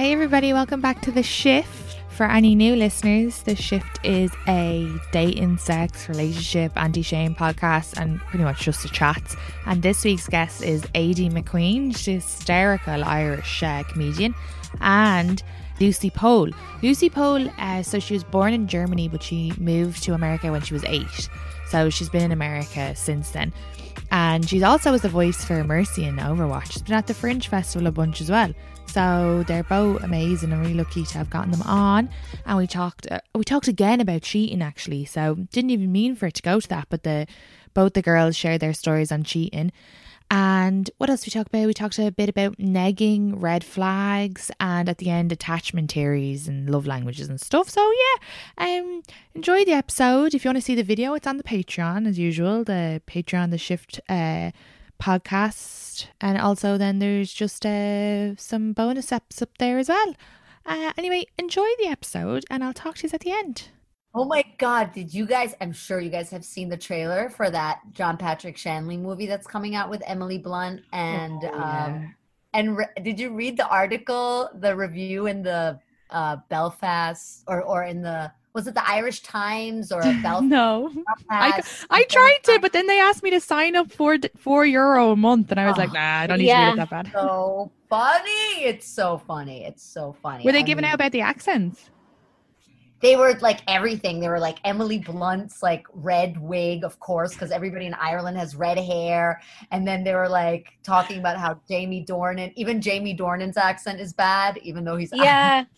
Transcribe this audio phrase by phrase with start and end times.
[0.00, 1.98] Hey, everybody, welcome back to The Shift.
[2.08, 8.18] For any new listeners, The Shift is a dating, sex, relationship, anti shame podcast and
[8.20, 9.36] pretty much just a chat.
[9.66, 11.94] And this week's guest is Aideen McQueen.
[11.94, 14.34] Hysterical Irish uh, comedian.
[14.80, 15.42] And
[15.80, 16.48] Lucie Pohl.
[16.82, 20.62] Lucie Pohl, uh, so she was born in Germany, but she moved to America when
[20.62, 21.28] she was eight.
[21.68, 23.52] So she's been in America since then.
[24.10, 26.72] And she's also was the voice for Mercy in Overwatch.
[26.72, 28.54] She's been at the Fringe Festival a bunch as well.
[28.90, 32.10] So they're both amazing and really lucky to have gotten them on.
[32.44, 35.04] And we talked uh, we talked again about cheating actually.
[35.04, 37.26] So didn't even mean for it to go to that, but the
[37.72, 39.70] both the girls shared their stories on cheating.
[40.32, 41.66] And what else we talked about?
[41.66, 46.70] We talked a bit about negging, red flags, and at the end attachment theories and
[46.70, 47.68] love languages and stuff.
[47.68, 49.02] So yeah, um,
[49.34, 50.34] enjoy the episode.
[50.34, 52.62] If you want to see the video, it's on the Patreon as usual.
[52.62, 54.52] The Patreon, the Shift uh,
[55.00, 60.14] podcast, and also then there's just uh, some bonus eps up there as well.
[60.66, 63.68] Uh, anyway, enjoy the episode, and I'll talk to you at the end.
[64.14, 64.92] Oh my God!
[64.92, 65.54] Did you guys?
[65.60, 69.46] I'm sure you guys have seen the trailer for that John Patrick Shanley movie that's
[69.46, 71.84] coming out with Emily Blunt and Oh, yeah.
[71.86, 72.14] um
[72.52, 75.78] and re- did you read the article, the review in the
[76.10, 80.48] uh Belfast or or in the was it the Irish Times or Belfast?
[80.50, 80.92] no.
[81.28, 85.12] I, I tried to, but then they asked me to sign up for four euro
[85.12, 86.56] a month, and I was like, Oh, nah, I don't need yeah.
[86.56, 87.12] to read it that bad.
[87.12, 88.64] so funny.
[88.64, 89.64] It's so funny.
[89.64, 90.44] It's so funny.
[90.44, 91.90] Were they I giving mean, out about the accents?
[93.02, 94.20] They were like everything.
[94.20, 98.54] They were like Emily Blunt's like red wig, of course, because everybody in Ireland has
[98.56, 99.40] red hair.
[99.70, 104.12] And then they were like talking about how Jamie Dornan, even Jamie Dornan's accent is
[104.12, 105.64] bad, even though he's Yeah.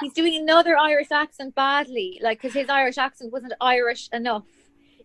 [0.00, 4.44] He's doing another Irish accent badly, like because his Irish accent wasn't Irish enough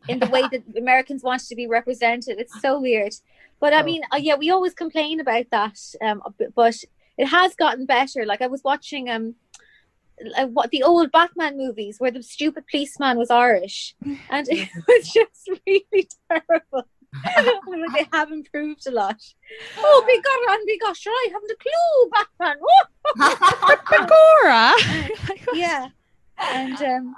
[0.08, 2.40] in the way that Americans want to be represented.
[2.40, 3.14] It's so weird.
[3.60, 3.84] But I Oh.
[3.84, 6.22] mean, uh, yeah, we always complain about that, um,
[6.56, 6.76] but
[7.18, 8.26] it has gotten better.
[8.26, 9.36] Like I was watching um,
[10.38, 13.96] uh, what the old Batman movies where the stupid policeman was Irish,
[14.30, 16.88] and it was just really terrible.
[17.94, 19.22] they have improved a lot.
[19.78, 20.04] Oh,
[20.50, 22.58] and big gosh, I haven't a clue, Batman.
[22.64, 23.76] Oh!
[24.46, 24.74] Agora!
[25.54, 25.90] yeah,
[26.38, 27.16] and um,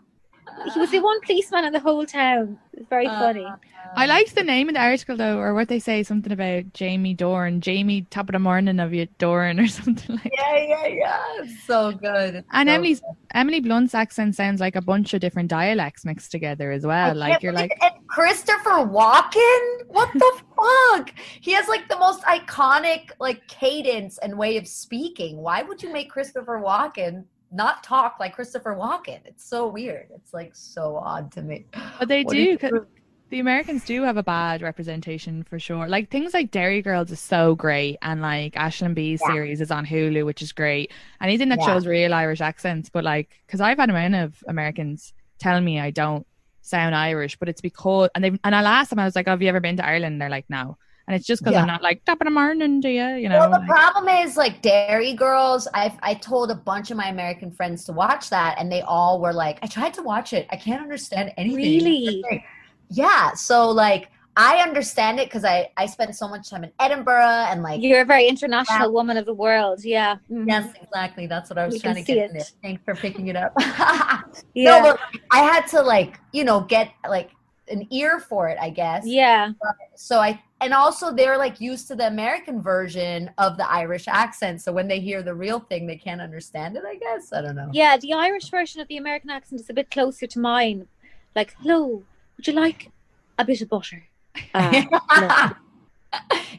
[0.74, 2.58] he was the one policeman in the whole town.
[2.82, 3.48] It's very uh, funny.
[3.96, 7.14] I liked the name in the article though, or what they say, something about Jamie
[7.14, 10.34] Dorn, Jamie top of the morning of you Dorn or something like.
[10.36, 11.46] yeah, yeah, yeah.
[11.68, 12.44] So good.
[12.52, 13.16] And so Emily's good.
[13.36, 17.16] Emily Blunt's accent sounds like a bunch of different dialects mixed together as I well.
[17.16, 19.86] Like you're like, and Christopher Walken.
[19.88, 21.14] What the fuck?
[21.40, 25.38] He has like the most iconic like cadence and way of speaking.
[25.38, 29.20] Why would you make Christopher Walken not talk like Christopher Walken?
[29.26, 30.08] It's so weird.
[30.16, 31.66] It's like so odd to me.
[32.00, 32.88] but they What do do.
[33.30, 35.88] the Americans do have a bad representation for sure.
[35.88, 39.34] Like things like Derry Girls is so great, and like Aisling Bea's Yeah.
[39.34, 40.92] series is on Hulu, which is great.
[41.22, 41.68] Anything that Yeah.
[41.68, 45.80] shows real Irish accents, but like, because I've had a amount of Americans tell me
[45.80, 46.28] I don't
[46.62, 49.32] sound Irish, but it's because and they and I asked them, I was like, oh,
[49.32, 50.78] "Have you ever been to Ireland?" And they're like, "No."
[51.12, 51.62] And it's just because Yeah.
[51.64, 53.06] I'm not like top of the morning, do you?
[53.16, 55.68] You know, well, the like- problem is like Derry Girls.
[55.74, 59.20] I I told a bunch of my American friends to watch that, and they all
[59.20, 60.48] were like, "I tried to watch it.
[60.52, 62.46] I can't understand anything." Really?
[62.90, 63.34] Yeah.
[63.34, 67.62] So like, I understand it because I I spent so much time in Edinburgh and
[67.62, 67.82] like.
[67.82, 68.98] You're a very international Yeah.
[69.00, 69.84] woman of the world.
[69.84, 70.16] Yeah.
[70.32, 70.48] Mhm.
[70.48, 71.28] Yes, exactly.
[71.28, 72.32] That's what I was We trying to get.
[72.64, 73.52] Thanks for picking it up.
[74.54, 74.72] Yeah.
[74.80, 75.00] No, but
[75.32, 77.32] I had to like, you know, get like
[77.72, 79.04] an ear for it, I guess.
[79.06, 79.52] yeah.
[79.96, 84.62] So I and also they're like used to the American version of the Irish accent.
[84.62, 87.34] So when they hear the real thing, they can't understand it, I guess.
[87.34, 87.70] I don't know.
[87.74, 87.98] Yeah.
[87.98, 90.88] The Irish version of the American accent is a bit closer to mine.
[91.36, 92.04] Like, hello,
[92.38, 92.92] would you like
[93.38, 94.04] a bit of butter?
[94.54, 94.84] Uh,
[95.20, 95.52] no.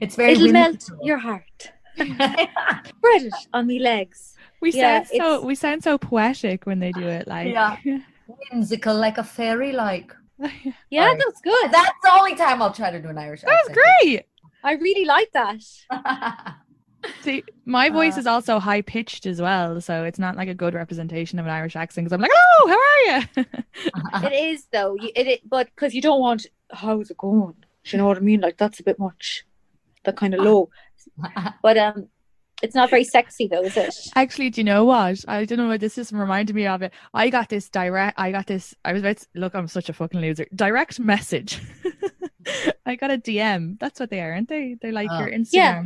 [0.01, 1.73] it's very It'll melt your heart.
[1.97, 4.35] Spread it on me legs.
[4.61, 7.27] We Yeah, sound so it's- we sound so poetic when they do it.
[7.29, 7.77] Like Yeah.
[8.53, 10.15] Whimsical like a fairy like.
[10.91, 11.19] Yeah, Sorry.
[11.19, 11.73] that's good.
[11.73, 13.53] That's the only time I'll try to do an Irish accent.
[13.67, 13.97] That's accent.
[14.03, 14.27] great.
[14.65, 15.63] I really like that.
[17.23, 20.55] See, my voice Uh, is also high pitched as well, so it's not like a
[20.55, 22.05] good representation of an Irish accent.
[22.05, 23.45] Because I'm like, "Oh, how are you?"
[24.29, 24.95] It is though.
[24.95, 27.55] You, it, it but because you don't want how's it going?
[27.85, 28.41] Do you know what I mean?
[28.41, 29.45] Like that's a bit much.
[30.05, 30.71] That kind of low.
[31.63, 32.09] But um,
[32.63, 33.95] it's not very sexy though, is it?
[34.17, 35.25] Actually, do you know what?
[35.29, 36.93] I don't know what this just reminded me of it.
[37.13, 38.19] I got this direct.
[38.19, 38.75] I got this.
[38.85, 39.55] I was about to look.
[39.55, 40.47] I'm such a fucking loser.
[40.55, 41.61] Direct message.
[42.87, 43.79] I got a DM.
[43.79, 44.77] That's what they are, aren't they?
[44.81, 45.19] They're like Oh.
[45.21, 45.53] your Instagram.
[45.53, 45.83] Yeah.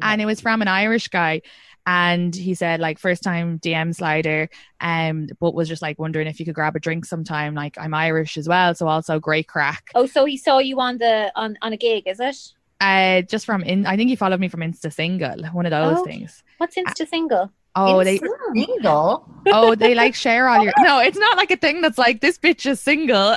[0.00, 1.42] And it was from an Irish guy.
[1.86, 4.50] And he said, like, first time DM slider,
[4.80, 7.54] um, but was just like wondering if you could grab a drink sometime.
[7.54, 9.88] Like, I'm Irish as well, so also great craic.
[9.94, 12.36] Oh, so he saw you on the on on a gig, is it?
[12.80, 15.98] Uh, just from in, I think he followed me from Insta Single, one of those
[15.98, 16.04] Oh.
[16.04, 16.42] things.
[16.58, 17.50] What's Insta single?
[17.74, 19.28] Oh, they, single.
[19.46, 20.72] oh, they like share all your.
[20.78, 23.36] No, it's not like a thing that's like this bitch is single.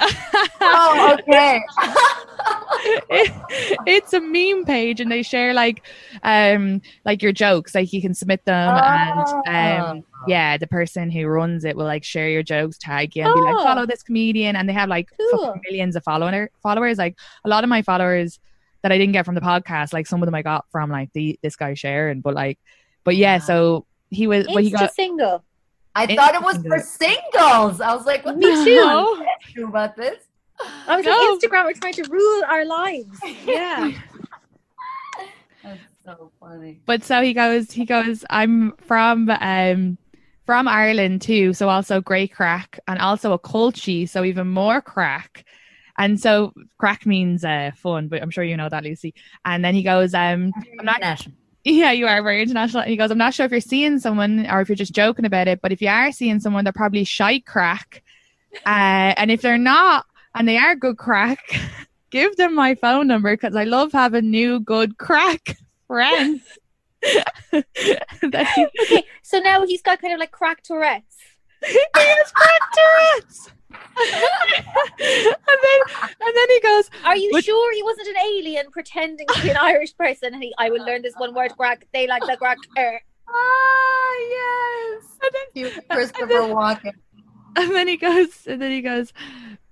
[0.61, 1.61] Oh, okay.
[3.09, 3.31] It-
[3.85, 5.85] it's a meme page, and they share like,
[6.23, 7.75] um, like your jokes.
[7.75, 9.41] Like you can submit them, Oh.
[9.45, 13.23] and um, yeah, the person who runs it will like share your jokes, tag you,
[13.23, 13.63] and be like, Oh.
[13.63, 15.59] follow this comedian, and they have like Cool.
[15.69, 16.97] millions of follower followers.
[16.97, 18.39] Like a lot of my followers
[18.83, 21.11] that I didn't get from the podcast, like some of them I got from like
[21.13, 22.59] the this guy sharing, but like,
[23.03, 24.93] but yeah, so he was, but he got.
[24.93, 25.43] single.
[25.93, 27.81] I It's thought it was for singles.
[27.81, 28.75] I was like, what Me the too.
[28.75, 29.25] No.
[29.67, 30.23] about this?
[30.87, 31.11] I was No.
[31.11, 33.19] like, Instagram we're trying to rule our lives.
[33.45, 33.91] Yeah.
[35.63, 36.79] That's so funny.
[36.87, 39.97] but so he goes he goes i'm from um
[40.47, 45.45] from ireland too so also great craic and also a culture so even more craic
[46.01, 46.51] and so
[46.81, 49.13] craic means uh fun but i'm sure you know that lucie.
[49.45, 50.99] And then he goes um i'm not
[51.63, 52.81] yeah you are very international.
[52.81, 55.25] And he goes i'm not sure if you're seeing someone or if you're just joking
[55.25, 58.01] about it but if you are seeing someone they're probably shy craic.
[58.65, 60.05] Uh and if they're not
[60.35, 61.39] and they are good craic
[62.09, 65.55] give them my phone number because i love having new good craic
[65.87, 66.41] friends.
[68.23, 71.17] Okay, so now he's got kind of like craic Tourette's.
[71.65, 73.49] he has craic Tourette's.
[73.73, 75.79] And then
[76.21, 79.49] and then he goes, Are you But- sure he wasn't an alien pretending to be
[79.49, 80.33] an Irish person?
[80.33, 81.87] And he, I will learn this one word, craic.
[81.93, 82.57] They like the craic.
[82.77, 85.03] er." Ah, yes.
[85.23, 86.93] and then, You, Christopher Walken.
[87.55, 89.13] and then he goes, and then he goes,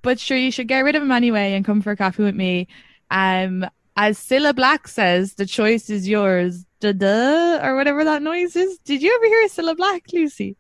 [0.02, 2.36] but sure, you should get rid of him anyway and come for a coffee with
[2.36, 2.68] me.
[3.12, 3.66] Um,
[3.98, 6.66] as Cilla Black says, the choice is yours.
[6.80, 8.78] Da da, or whatever that noise is.
[8.86, 10.56] Did you ever hear Cilla Black, Lucie?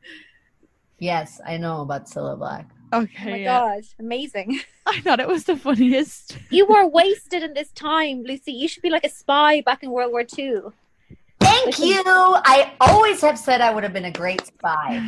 [0.97, 2.67] Yes, I know about Cilla Black.
[2.91, 3.59] Okay, Oh my yeah.
[3.59, 4.59] god, amazing!
[4.85, 6.37] I thought it was the funniest.
[6.49, 8.51] You were wasted in this time, Lucie.
[8.51, 10.73] You should be like a spy back in World War Two.
[11.39, 12.01] Thank you.
[12.05, 15.01] I always have said I would have been a great spy.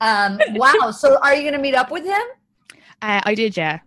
[0.00, 0.90] Um, wow.
[0.90, 2.22] So are you going to meet up with him?
[3.02, 3.80] Uh, I did, yeah.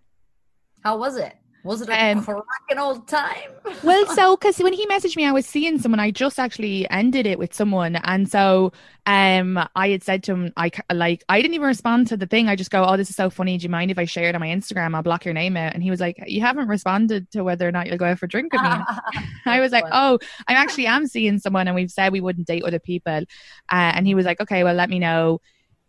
[0.84, 1.36] How was it?
[1.64, 3.52] Was it a Um, cracking old time?
[3.84, 6.00] Well, so because when he messaged me, I was seeing someone.
[6.00, 8.72] I just actually ended it with someone, and so
[9.06, 12.48] um, I had said to him, I like, I didn't even respond to the thing.
[12.48, 13.58] I just go, "Oh, this is so funny.
[13.58, 14.96] Do you mind if I share it on my Instagram?
[14.96, 17.72] I'll block your name out." And he was like, "You haven't responded to whether or
[17.72, 18.70] not you'll go out for a drink with me."
[19.46, 22.64] I was like, "Oh, I actually am seeing someone, and we've said we wouldn't date
[22.64, 23.24] other people."
[23.70, 25.42] Uh, and he was like, "Okay, well, let me know."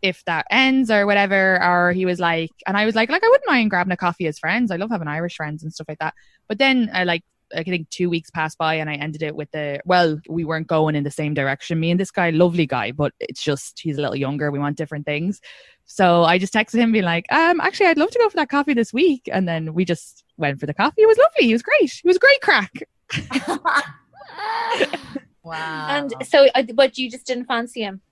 [0.03, 3.29] If that ends or whatever or he was like and i was like like i
[3.29, 5.99] wouldn't mind grabbing a coffee as friends i love having irish friends and stuff like
[5.99, 6.15] that
[6.47, 7.25] but then i like
[7.55, 10.67] I think two weeks passed by and I ended it with the well, we weren't
[10.67, 11.81] going in the same direction.
[11.81, 14.51] Me and this guy, lovely guy, but it's just he's a little younger.
[14.51, 15.41] We want different things.
[15.87, 18.51] So I just texted him being like, um, actually I'd love to go for that
[18.51, 19.29] coffee this week.
[19.33, 21.03] And then we just went for the coffee.
[21.03, 21.47] It was lovely.
[21.47, 21.91] He was great.
[21.91, 22.89] He was a great craic.
[25.43, 25.87] wow.
[25.89, 28.03] And so, uh, but you just didn't fancy him.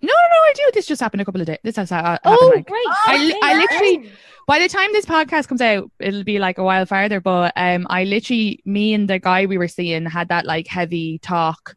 [0.00, 0.70] No, no, no, I do.
[0.74, 1.58] This just happened a couple of days.
[1.64, 2.86] This has uh, happened Oh, like great!
[3.06, 3.58] I li- I Okay.
[3.60, 4.12] literally-
[4.46, 7.20] by the time this podcast comes out, it'll be like a while farther.
[7.20, 11.18] But um, I literally, me and the guy we were seeing had that like heavy
[11.18, 11.74] talk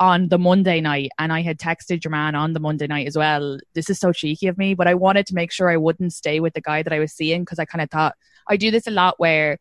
[0.00, 3.16] on the Monday night, and I had texted your man on the Monday night as
[3.16, 3.58] well.
[3.74, 6.40] This is so cheeky of me, but I wanted to make sure I wouldn't stay
[6.40, 8.14] with the guy that I was seeing because I kind of thought
[8.48, 9.58] I do this a lot where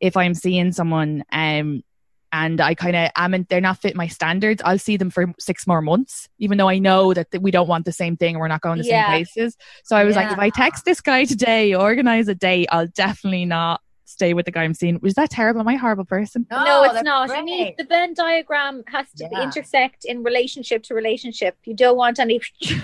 [0.00, 1.82] if I'm seeing someone um
[2.34, 5.32] and I kind of am in, they're not fit my standards, I'll see them for
[5.38, 8.34] six more months, even though I know that th- we don't want the same thing
[8.34, 9.04] and we're not going the Yeah.
[9.06, 9.56] same places.
[9.84, 13.44] So I was like, if I text this guy today, organize a date, I'll definitely
[13.44, 14.98] not stay with the guy I'm seeing.
[15.00, 15.60] Was that terrible?
[15.60, 16.44] Am I a horrible person?
[16.50, 17.28] No, it's not.
[17.28, 17.38] great.
[17.38, 19.42] You need the Venn diagram has to Yeah.
[19.42, 21.56] intersect in relationship to relationship.
[21.64, 22.40] You don't want any.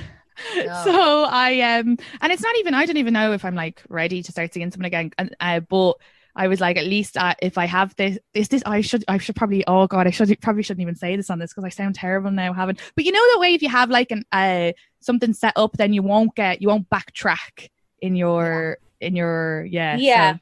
[0.57, 0.73] No.
[0.85, 4.23] So I um and it's not even I don't even know if I'm like ready
[4.23, 5.11] to start seeing someone again.
[5.19, 5.97] And uh, but
[6.37, 9.37] I was like, at least if I have this, this, this, I should, I should
[9.37, 11.95] probably, oh god, I should probably shouldn't even say this on this because I sound
[11.97, 12.77] terrible now having.
[12.95, 15.93] But you know that way, if you have like an uh something set up, then
[15.93, 17.69] you won't get, you won't backtrack
[18.01, 20.35] in your, in your, yeah, Yeah.
[20.35, 20.39] so-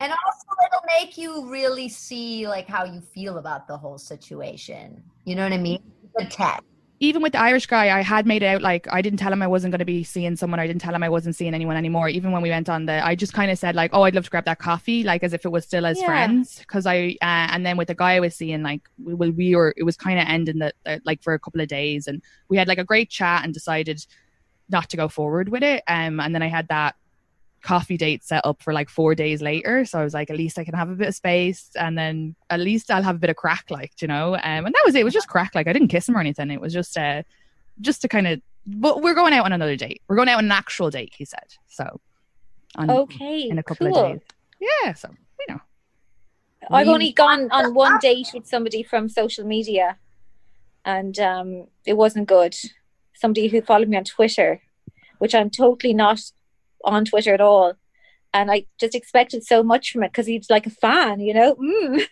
[0.00, 5.02] And also, it'll make you really see like how you feel about the whole situation.
[5.24, 5.82] You know what I mean?
[6.16, 6.62] The test.
[6.98, 9.42] Even with the Irish guy, I had made it out like I didn't tell him
[9.42, 10.58] I wasn't going to be seeing someone.
[10.58, 12.08] I didn't tell him I wasn't seeing anyone anymore.
[12.08, 14.24] Even when we went on the, I just kind of said like, "Oh, I'd love
[14.24, 16.06] to grab that coffee," like as if it was still as Yeah.
[16.06, 16.58] friends.
[16.60, 19.56] Because I, uh, and then with the guy I was seeing, like, we, we, we
[19.56, 22.22] were, it was kind of ending that uh, like for a couple of days, and
[22.48, 24.04] we had like a great chat and decided
[24.68, 25.82] not to go forward with it.
[25.86, 26.96] Um, and then I had that
[27.66, 29.84] coffee date set up for like four days later.
[29.84, 32.36] So I was like, at least I can have a bit of space and then
[32.48, 34.34] at least I'll have a bit of craic, like, you know.
[34.34, 35.00] Um, and that was it.
[35.00, 35.54] It was just craic.
[35.54, 36.50] Like I didn't kiss him or anything.
[36.50, 37.22] It was just uh
[37.80, 40.00] just to kind of but we're going out on another date.
[40.08, 41.48] We're going out on an actual date, he said.
[41.68, 42.00] So
[42.76, 43.48] on, Okay.
[43.48, 43.98] in a couple cool.
[43.98, 44.20] of days.
[44.60, 45.08] Yeah, so
[45.40, 45.60] you know.
[46.70, 49.98] I've only gone on one date with somebody from social media,
[50.84, 52.56] and um, it wasn't good.
[53.14, 54.60] Somebody who followed me on Twitter,
[55.18, 56.20] which I'm totally not
[56.86, 57.74] on Twitter at all,
[58.32, 61.54] and I just expected so much from it because he's like a fan, you know.
[61.56, 62.02] Mm.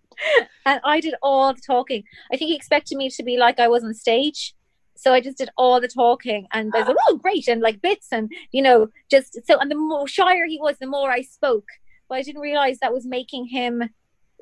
[0.66, 2.04] and I did all the talking.
[2.32, 4.54] I think he expected me to be like I was on stage.
[4.98, 7.82] So I just did all the talking and I was like, oh, great, and like
[7.82, 11.20] bits and, you know, just so, and the more shyer he was, the more I
[11.20, 11.68] spoke
[12.08, 13.90] but I didn't realize that was making him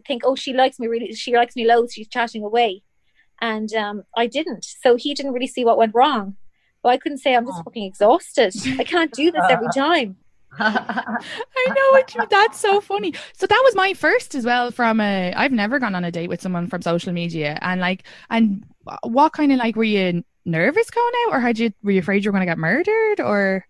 [0.06, 2.82] think, oh, she likes me really, she likes me loads, she's chatting away.
[3.40, 4.64] And um, I didn't.
[4.64, 6.36] So he didn't really see what went wrong.
[6.84, 7.62] But I couldn't say I'm just oh.
[7.64, 8.54] fucking exhausted.
[8.78, 10.16] I can't do this every time.
[10.60, 11.18] I
[11.66, 13.14] know what you that's so funny.
[13.32, 16.28] So that was my first as well from a I've never gone on a date
[16.28, 18.64] with someone from social media and like and
[19.02, 22.24] what kind of like were you nervous going out or had you were you afraid
[22.24, 23.66] you were going to get murdered or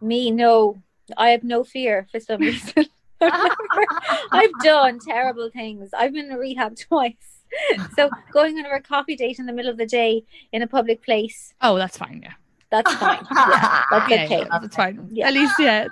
[0.00, 0.76] Me, no.
[1.16, 2.86] I have no fear for some reason.
[3.20, 5.90] I've done terrible things.
[5.96, 7.37] I've been in rehab twice.
[7.96, 11.02] So going on a coffee date in the middle of the day in a public
[11.02, 12.34] place, Oh, that's fine, yeah.
[12.70, 13.26] that's fine.
[13.34, 14.38] Yeah, that's yeah, okay.
[14.40, 15.08] yeah, that's fine.
[15.10, 15.28] Yeah.
[15.28, 15.88] At least, yeah.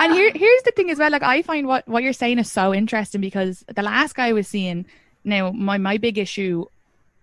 [0.00, 1.10] And here, here's the thing as well.
[1.10, 4.32] Like, I find what what you're saying is so interesting because the last guy I
[4.32, 4.86] was seeing,
[5.24, 6.64] now my my big issue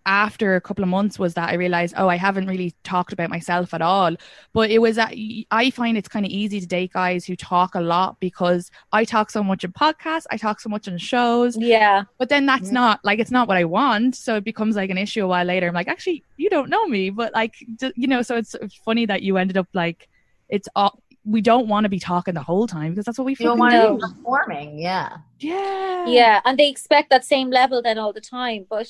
[0.06, 3.30] after a couple of months was that I realized, oh, I haven't really talked about
[3.30, 4.16] myself at all.
[4.54, 7.36] But it was, uh, that I find it's kind of easy to date guys who
[7.36, 10.98] talk a lot because I talk so much in podcasts, I talk so much in
[10.98, 12.04] shows, Yeah.
[12.18, 14.16] but then that's not like it's not what I want.
[14.16, 15.68] So it becomes like an issue a while later.
[15.68, 17.56] I'm like, actually, you don't know me, but like,
[17.96, 20.08] you know, so it's uh, funny that you ended up like,
[20.50, 21.02] it's all.
[21.28, 23.58] We don't want to be talking the whole time because that's what we You don't
[23.58, 23.82] want do.
[23.82, 24.78] to be performing.
[24.78, 25.18] Yeah.
[25.40, 26.06] Yeah.
[26.06, 28.88] yeah and they expect that same level then all the time but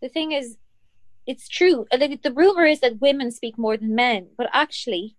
[0.00, 0.56] the thing is
[1.26, 1.86] it's true.
[1.90, 5.16] Uh, the, the rumor is that women speak more than men but actually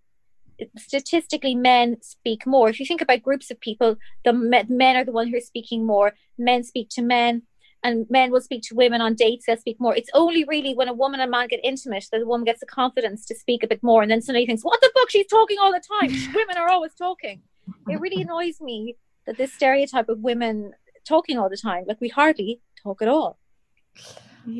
[0.76, 2.68] statistically men speak more.
[2.68, 5.86] If you think about groups of people the men are the one who are speaking
[5.86, 6.14] more.
[6.36, 7.42] Men speak to men
[7.84, 9.94] and men will speak to women on dates they'll speak more.
[9.94, 12.66] It's only really when a woman and man get intimate that the woman gets the
[12.66, 15.10] confidence to speak a bit more and then suddenly thinks what the fuck?
[15.10, 16.10] She's talking all the time.
[16.34, 17.42] Women are always talking.
[17.88, 20.72] It really annoys me that this stereotype of women
[21.06, 23.38] talking all the time like we hardly talk at all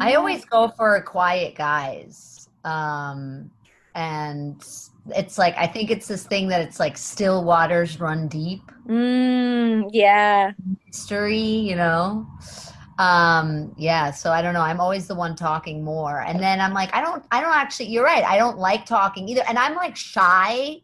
[0.01, 2.49] I always go for quiet guys.
[2.65, 3.51] Um,
[3.95, 4.65] and
[5.17, 9.89] it's like, I think it's this thing that it's like still waters run deep mm,
[9.93, 10.53] yeah
[10.87, 12.27] history, you know?
[12.99, 14.11] Um, yeah.
[14.11, 14.61] So I don't know.
[14.61, 16.23] I'm always the one talking more.
[16.23, 18.25] And then I'm like, I don't, I don't actually, you're right.
[18.25, 19.45] I don't like talking either.
[19.49, 20.81] And I'm like shy,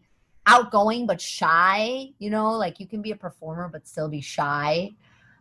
[0.47, 4.91] outgoing, but shy, you know, like you can be a performer, but still be shy.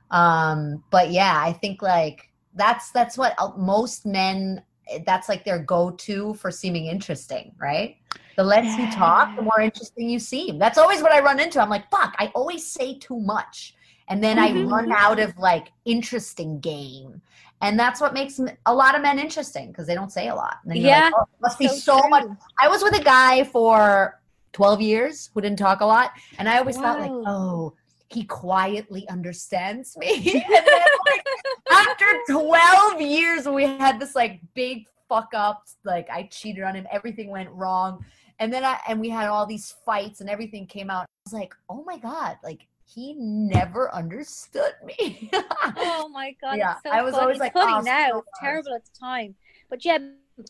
[0.09, 4.63] Um, but yeah, I think like that's, that's what uh, most men,
[5.05, 7.97] that's like their go-to for seeming interesting, right?
[8.35, 10.57] The less you talk, the more interesting you seem.
[10.57, 11.61] That's always what I run into.
[11.61, 13.75] I'm like, fuck, I always say too much.
[14.09, 14.69] And then I Mhm.
[14.69, 17.21] run out of like interesting game.
[17.61, 20.57] And that's what makes a lot of men interesting because they don't say a lot.
[20.63, 22.25] And then you're Yeah, like, oh, must be so so, much.
[22.59, 24.19] I was with a guy for
[24.51, 26.11] 12 years who didn't talk a lot.
[26.37, 27.73] And I always thought like, oh,
[28.13, 30.41] he quietly understands me.
[30.45, 31.25] and then like
[31.71, 36.87] after 12 years we had this like big fuck up like i cheated on him
[36.91, 38.03] everything went wrong.
[38.39, 41.03] And then i and we had all these fights and everything came out.
[41.03, 45.29] I was like oh my god like he never understood me.
[45.77, 47.21] Oh my god Yeah, so I was funny.
[47.21, 48.07] always It's like, funny oh, now.
[48.11, 49.35] so terrible at the time.
[49.69, 49.97] But yeah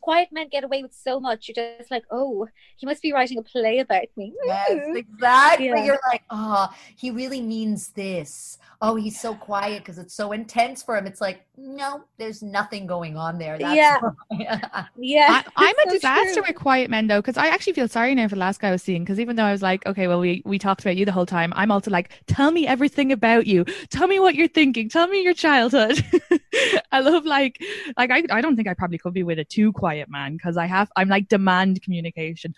[0.02, 1.48] quiet men get away with so much.
[1.48, 2.48] You're just like, oh,
[2.78, 4.34] he must be writing a play about me.
[4.46, 4.96] Yes, mm-hmm.
[4.96, 5.68] exactly.
[5.68, 5.84] Yeah.
[5.84, 8.58] You're like, oh, he really means this.
[8.82, 11.08] Oh, he's so quiet because it's so intense for him.
[11.08, 13.58] It's like, no, there's nothing going on there.
[13.58, 14.00] That's Yeah.
[14.00, 14.88] why.
[14.98, 16.44] Yeah, I, I'm a so disaster true.
[16.48, 18.72] with quiet men though, because I actually feel sorry now for the last guy I
[18.72, 19.04] was seeing.
[19.04, 21.26] Because even though I was like, okay, well, we we talked about you the whole
[21.26, 23.66] time, I'm also like, tell me everything about you.
[23.90, 24.90] Tell me what you're thinking.
[24.90, 26.04] Tell me your childhood.
[26.92, 27.62] I love like
[27.98, 30.58] like I I don't think I probably could be with a too quiet man because
[30.58, 32.54] I have I'm like demand communication.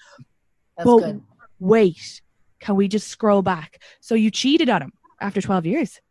[0.78, 1.22] That's Well, good.
[1.60, 2.22] Wait,
[2.60, 3.82] can we just scroll back?
[4.02, 6.02] So you cheated on him after 12 years.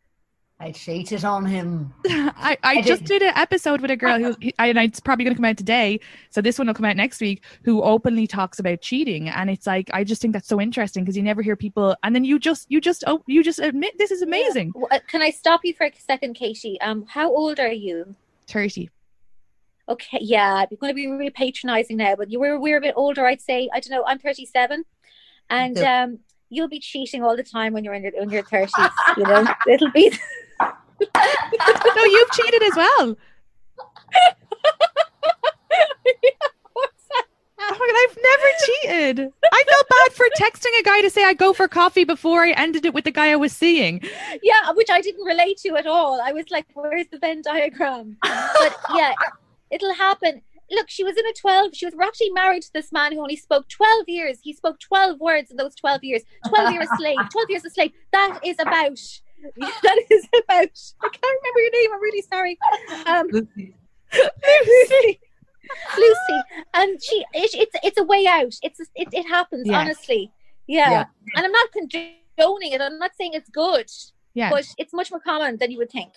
[0.57, 1.93] I cheated on him.
[2.07, 3.19] I, I, I just did.
[3.19, 5.57] did an episode with a girl who, he- and it's probably going to come out
[5.57, 5.99] today.
[6.29, 7.43] So this one will come out next week.
[7.65, 11.17] Who openly talks about cheating, and it's like I just think that's so interesting because
[11.17, 14.11] you never hear people, and then you just you just oh you just admit this
[14.11, 14.69] is amazing.
[14.69, 16.79] W- uh, Can I stop you for a second, Katie?
[16.79, 18.15] Um, how old are you?
[18.47, 18.89] Thirty.
[19.89, 22.93] Okay, yeah, I'm going to be really patronizing now, but you were we're a bit
[22.95, 23.69] older, I'd say.
[23.73, 24.03] I don't know.
[24.07, 24.83] I'm 37,
[25.49, 26.03] and Yeah.
[26.03, 26.19] um,
[26.49, 28.69] you'll be cheating all the time when you're in your in your 30s.
[29.17, 30.11] You know, it'll be.
[31.01, 33.15] no, you've cheated as well.
[37.67, 39.33] Oh my God, I've never cheated.
[39.51, 42.51] I felt bad for texting a guy to say I'd go for coffee before I
[42.51, 44.01] ended it with the guy I was seeing.
[44.43, 46.21] yeah, which I didn't relate to at all.
[46.21, 49.13] I was like, "Where's the Venn diagram?" But yeah,
[49.71, 50.41] it'll happen.
[50.69, 51.75] Look, she was in a 12.
[51.75, 54.39] She was actually married to this man who only spoke 12 years.
[54.43, 56.21] He spoke 12 words in those 12 years.
[56.47, 57.17] 12 years a slave.
[57.31, 57.91] 12 years a slave.
[58.11, 58.99] That is about.
[59.83, 60.69] That is about.
[61.03, 61.89] I can't remember your name.
[61.93, 62.57] I'm really sorry.
[63.05, 65.19] Um, Lucie.
[65.97, 68.53] Lucie, and she, it, it's it's a way out.
[68.61, 69.79] It's it, it happens Yeah.
[69.79, 70.31] honestly.
[70.67, 70.89] Yeah.
[70.91, 71.05] Yeah.
[71.35, 72.81] and I'm not condoning it.
[72.81, 73.89] I'm not saying it's good,
[74.33, 74.49] Yeah.
[74.49, 76.11] but it's much more common than you would think.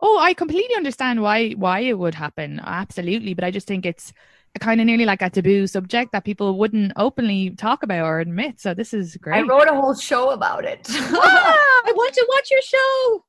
[0.00, 2.60] Oh, I completely understand why why it would happen.
[2.64, 4.12] Absolutely, but I just think it's
[4.60, 8.60] kind of nearly like a taboo subject that people wouldn't openly talk about or admit.
[8.60, 9.38] So this is great.
[9.38, 10.88] I wrote a whole show about it.
[11.20, 13.24] Ah, I want to watch your show.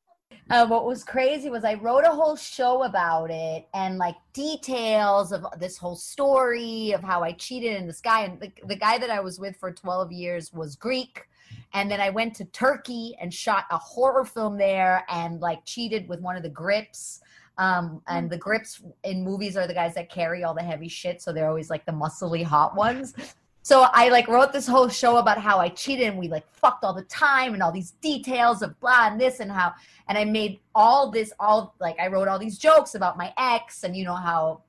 [0.50, 5.32] Uh, what was crazy was I wrote a whole show about it and like details
[5.32, 8.22] of this whole story of how I cheated in this guy.
[8.22, 11.28] And the, the guy that I was with for 12 years was Greek.
[11.74, 16.10] And then I went to Turkey and shot a horror film there and like cheated
[16.10, 17.22] with one of the grips.
[17.60, 21.22] Um, and the grips in movies are the guys that carry all the heavy shit.
[21.22, 23.14] So they're always like the muscly hot ones.
[23.62, 26.86] So I like wrote this whole show about how I cheated and we like fucked
[26.86, 29.74] all the time and all these details of blah and this and how
[30.08, 33.84] and I made all this all like I wrote all these jokes about my ex
[33.84, 34.62] and you know how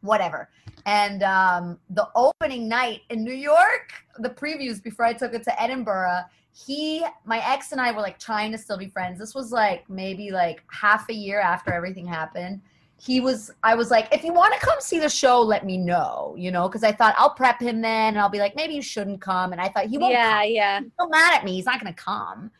[0.00, 0.48] whatever.
[0.86, 5.62] And um the opening night in New York, the previews before I took it to
[5.62, 9.18] Edinburgh, he my ex and I were like trying to still be friends.
[9.18, 12.60] This was like maybe like half a year after everything happened.
[13.02, 15.78] He was i was like if you want to come see the show let me
[15.78, 18.74] know you know because i thought i'll prep him then and i'll be like maybe
[18.74, 20.80] you shouldn't come and i thought he won't Yeah, yeah.
[20.80, 21.54] he's so mad at me.
[21.54, 22.50] He's not going to come.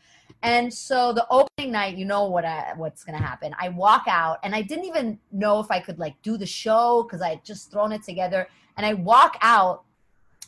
[0.42, 3.54] And so the opening night you know what I, what's going to happen.
[3.60, 7.02] I walk out and i didn't even know if i could like do the show
[7.02, 8.48] because i had just thrown it together.
[8.78, 9.84] And i walk out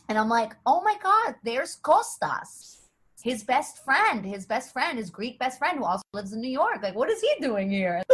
[0.09, 2.82] and i'm like oh my god there's costas
[3.23, 6.51] his best friend his best friend his greek best friend who also lives in new
[6.61, 8.01] york like what is he doing here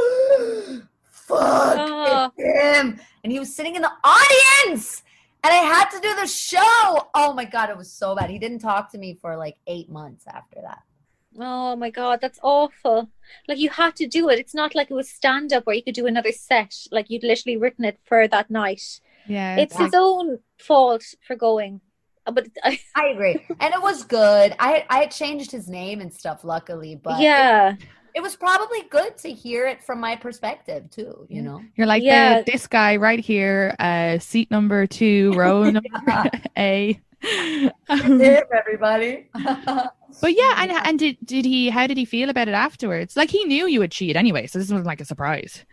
[1.12, 2.32] fuck Oh.
[2.38, 5.04] him and he was sitting in the audience
[5.44, 7.08] and I had to do the show.
[7.16, 8.30] Oh my god, it was so bad.
[8.30, 10.82] He didn't talk to me for like eight months after that.
[11.40, 13.10] Oh my god, that's awful.
[13.48, 14.38] Like you had to do it.
[14.40, 16.76] It's not like it was stand up where you could do another set.
[16.92, 19.00] Like you'd literally written it for that night.
[19.28, 19.56] yeah.
[19.56, 21.80] It's his own fault for going.
[22.30, 24.56] Uh, But I, I agree, and it was good.
[24.60, 27.84] I I had changed his name and stuff, luckily, but yeah, it,
[28.16, 31.26] it was probably good to hear it from my perspective too.
[31.30, 32.42] You know, You're like Yeah.
[32.44, 35.90] the, this guy right here, uh, seat number two, row number
[36.58, 37.00] A.
[37.90, 39.30] Um, Him, everybody.
[39.34, 41.70] but yeah, and and did did he?
[41.70, 43.16] How did he feel about it afterwards?
[43.18, 45.66] Like he knew you would cheat anyway, so this wasn't like a surprise.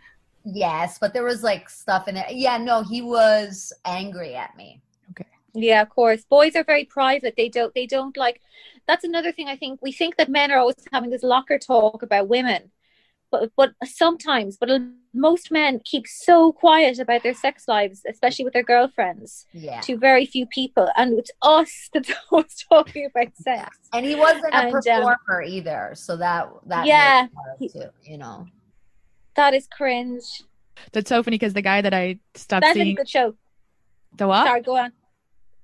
[0.43, 2.25] yes, but there was like stuff in it.
[2.35, 4.81] Yeah, no, he was angry at me.
[5.63, 6.23] Yeah, of course.
[6.25, 7.33] Boys are very private.
[7.37, 7.73] They don't.
[7.73, 8.41] They don't like.
[8.87, 9.47] That's another thing.
[9.47, 12.71] I think we think that men are always having this locker talk about women,
[13.31, 14.69] but but sometimes, but
[15.13, 19.97] most men keep so quiet about their sex lives, especially with their girlfriends, Yeah, to
[19.97, 23.77] very few people, and it's us that's always talking about sex.
[23.93, 27.27] and he wasn't a And, um, performer either, so that that Yeah.
[27.29, 28.11] made it hard too.
[28.11, 28.47] You know.
[29.35, 30.43] That is cringe.
[30.93, 33.35] That's so funny because the guy that I stopped That's a really seeing, good show.
[34.15, 34.45] the what?
[34.45, 34.91] Sorry, go on.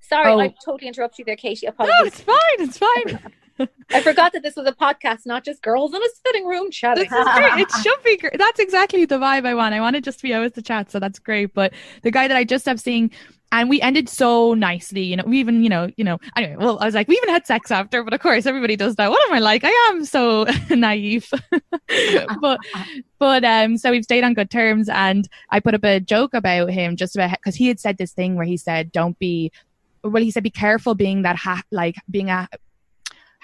[0.08, 0.40] Sorry, Oh.
[0.40, 1.68] I totally interrupted you there, Katie.
[1.68, 2.38] No, it's fine.
[2.60, 3.20] It's fine.
[3.92, 7.04] I forgot that this was a podcast, not just girls in a sitting room chatting.
[7.10, 7.60] This is great.
[7.60, 8.38] It should be great.
[8.38, 9.76] That's exactly the vibe I want.
[9.76, 11.54] I want it just to be always the chat, so that's great.
[11.54, 13.12] But the guy that I just have seen,
[13.52, 15.04] and we ended so nicely.
[15.04, 16.18] You know, we even, you know, you know.
[16.36, 18.96] Anyway, well, I was like, we even had sex after, but of course, everybody does
[18.96, 19.12] that.
[19.12, 19.64] What am I like?
[19.64, 21.32] I am so naive.
[22.42, 22.60] but,
[23.20, 26.72] but um, so we've stayed on good terms, and I put up a joke about
[26.72, 29.52] him just about because he had said this thing where he said, "Don't be."
[30.04, 32.48] Well, he said, "Be careful being that ha- like being a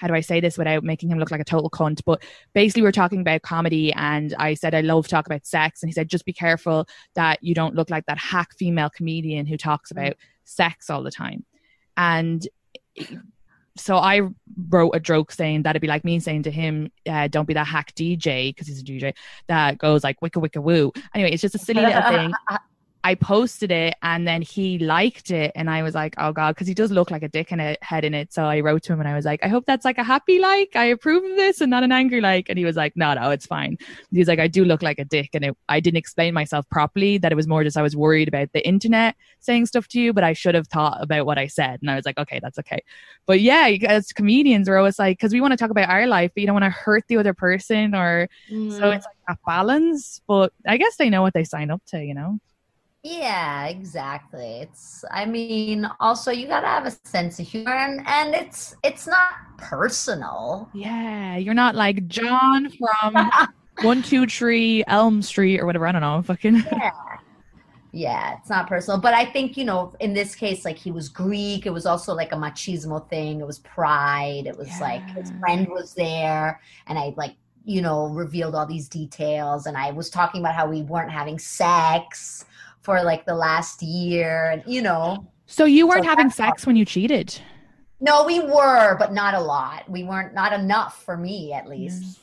[0.00, 2.00] how do I say this without making him look like a total cunt?
[2.06, 2.22] But
[2.54, 5.90] basically, we are talking about comedy, and I said I love talk about sex, and
[5.90, 9.58] he said just be careful that you don't look like that hack female comedian who
[9.58, 11.44] talks about sex all the time.
[11.98, 12.48] And
[13.76, 14.22] so I
[14.70, 17.66] wrote a joke saying that'd be like me saying to him, uh, "Don't be that
[17.66, 19.12] hack DJ," because he's a DJ
[19.48, 22.32] that goes like "wicka wicka woo." Anyway, it's just a silly little thing.
[23.02, 26.66] I posted it and then he liked it and I was like, oh god, because
[26.66, 28.32] he does look like a dick and a head in it.
[28.32, 30.38] So I wrote to him and I was like, I hope that's like a happy
[30.38, 30.76] like.
[30.76, 32.48] I approve of this and not an angry like.
[32.50, 33.78] And he was like, no, no, it's fine.
[34.10, 36.68] He was like, I do look like a dick and it, I didn't explain myself
[36.68, 37.16] properly.
[37.18, 40.12] That it was more just I was worried about the internet saying stuff to you,
[40.12, 41.80] but I should have thought about what I said.
[41.80, 42.82] And I was like, okay, that's okay.
[43.26, 46.32] But yeah, as comedians, we're always like, because we want to talk about our life,
[46.34, 48.70] but you don't want to hurt the other person or Mm.
[48.76, 50.20] so it's like a balance.
[50.26, 52.38] But I guess they know what they sign up to, you know.
[53.02, 54.60] Yeah, exactly.
[54.60, 59.06] It's I mean, also you gotta have a sense of humor and, and it's it's
[59.06, 60.68] not personal.
[60.74, 63.30] Yeah, you're not like John from
[63.82, 65.86] one two three Elm Street or whatever.
[65.86, 66.22] I don't know.
[66.22, 66.90] Fucking Yeah.
[67.92, 69.00] Yeah, it's not personal.
[69.00, 71.66] But I think, you know, in this case, like he was Greek.
[71.66, 73.40] It was also like a machismo thing.
[73.40, 74.44] It was pride.
[74.46, 77.34] It was like his friend was there and I like,
[77.64, 81.38] you know, revealed all these details and I was talking about how we weren't having
[81.38, 82.44] sex
[82.82, 85.30] for like the last year and you know.
[85.46, 87.40] So you weren't So having sex when you cheated.
[88.00, 89.88] No, we were, but not a lot.
[89.90, 92.18] We weren't not enough for me at least.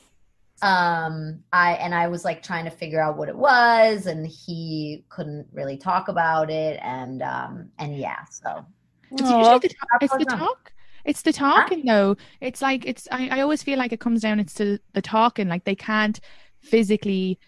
[0.63, 5.05] um i and i was like trying to figure out what it was and he
[5.07, 8.65] couldn't really talk about it and um and yeah so
[9.11, 9.37] It's Aw.
[9.37, 10.01] usually the talk.
[10.01, 10.73] It's the talk.
[11.05, 12.17] It's the talking though.
[12.41, 13.07] It's like it's.
[13.11, 14.39] I, I always feel like it comes down.
[14.39, 15.47] It's to the talking.
[15.47, 16.19] Like they can't
[16.59, 17.39] physically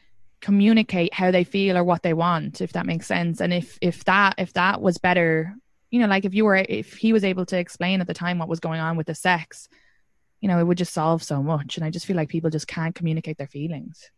[0.42, 3.42] communicate how they feel or what they want, if that makes sense.
[3.42, 5.56] And if if that if that was better,
[5.92, 8.40] you know, like if you were if he was able to explain at the time
[8.40, 9.70] what was going on with the sex,
[10.42, 11.78] you know, it would just solve so much.
[11.78, 14.10] And I just feel like people just can't communicate their feelings.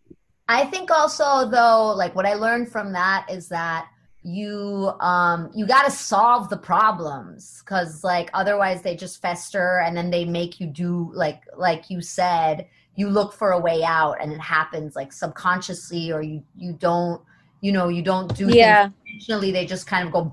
[0.50, 3.88] i think also though like what i learned from that is that
[4.24, 9.98] you um you got to solve the problems because like otherwise they just fester and
[9.98, 14.18] then they make you do like like you said you look for a way out
[14.22, 17.22] and it happens like subconsciously or you you don't
[17.62, 18.90] you know you don't do Yeah.
[19.06, 20.30] intentionally they just kind of go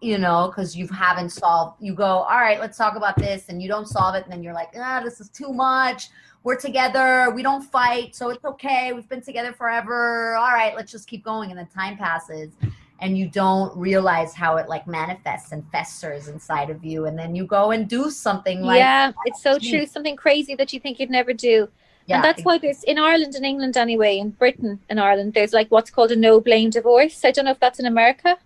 [0.00, 3.62] you know because you haven't solved you go all right let's talk about this and
[3.62, 6.10] you don't solve it and then you're like ah this is too much
[6.44, 10.92] we're together we don't fight so it's okay we've been together forever all right let's
[10.92, 12.52] just keep going and then time passes
[13.00, 17.34] and you don't realize how it like manifests and festers inside of you and then
[17.34, 19.86] you go and do something like yeah, it's so true.
[19.86, 21.68] Something crazy that you think you'd never do.
[22.08, 25.52] Yeah, and that's why there's in Ireland and England anyway, in Britain and Ireland, there's
[25.52, 27.24] like what's called a no blame divorce.
[27.24, 28.38] I don't know if that's in America.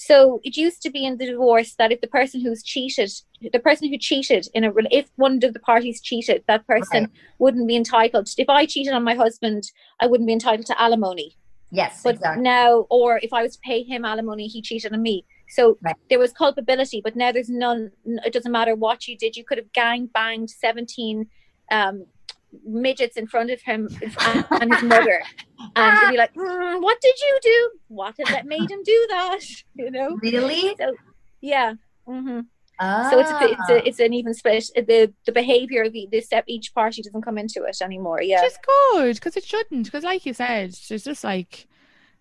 [0.00, 3.10] So it used to be in the divorce that if the person who's cheated,
[3.52, 7.10] the person who cheated in a, if one of the parties cheated, that person Right.
[7.40, 8.28] wouldn't be entitled.
[8.38, 9.64] If I cheated on my husband,
[9.98, 11.36] I wouldn't be entitled to alimony.
[11.72, 15.02] yes But exactly now, or if I was to pay him alimony, he cheated on
[15.02, 15.24] me.
[15.48, 15.96] So Right.
[16.10, 17.90] there was culpability, but now there's none.
[18.04, 19.36] It doesn't matter what you did.
[19.36, 21.28] You could have gang banged 17
[21.72, 22.06] um,
[22.64, 23.88] midgets in front of him
[24.60, 25.22] and his mother.
[25.76, 27.70] And you'd be like, "Hmm, what did you do?
[27.88, 29.40] What had that made him do that?
[29.74, 30.18] You know?
[30.22, 30.76] really
[31.40, 31.74] Yeah.
[32.06, 32.40] hmm
[32.80, 33.08] ah.
[33.10, 34.64] So it's a, it's a, it's an even split.
[34.74, 38.20] The the behavior of the, the step each party doesn't come into it anymore.
[38.22, 38.42] Yeah.
[38.42, 39.84] Which is good because it shouldn't.
[39.84, 41.66] Because like you said, it's just like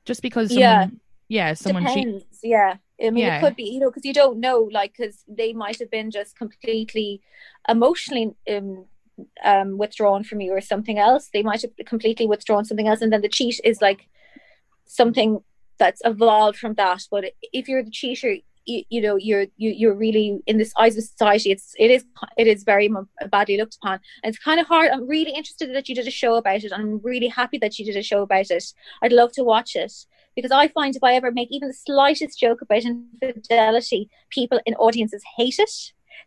[0.06, 1.48] just because someone, Yeah.
[1.50, 2.06] yeah, someone cheat.
[2.06, 2.40] Depends.
[2.44, 2.76] Yeah.
[3.02, 3.38] I mean, Yeah.
[3.38, 6.10] it could be, you know, because you don't know, like, because they might have been
[6.10, 7.22] just completely
[7.68, 8.86] emotionally um,
[9.44, 11.30] um, withdrawn from you or something else.
[11.34, 13.02] They might have completely withdrawn something else.
[13.02, 14.08] And then the cheat is like
[14.86, 15.40] something
[15.78, 17.04] that's evolved from that.
[17.12, 20.98] But if you're the cheater, you, you know, you're you, you're really in this eyes
[20.98, 21.52] of society.
[21.52, 22.04] It's it is
[22.38, 22.90] it is very
[23.32, 24.92] badly looked upon, and it's kind of hard.
[24.92, 26.74] I'm really interested that you did a show about it.
[26.74, 28.66] I'm really happy that you did a show about it.
[29.02, 29.94] I'd love to watch it
[30.36, 34.74] because I find if I ever make even the slightest joke about infidelity, people in
[34.76, 35.72] audiences hate it,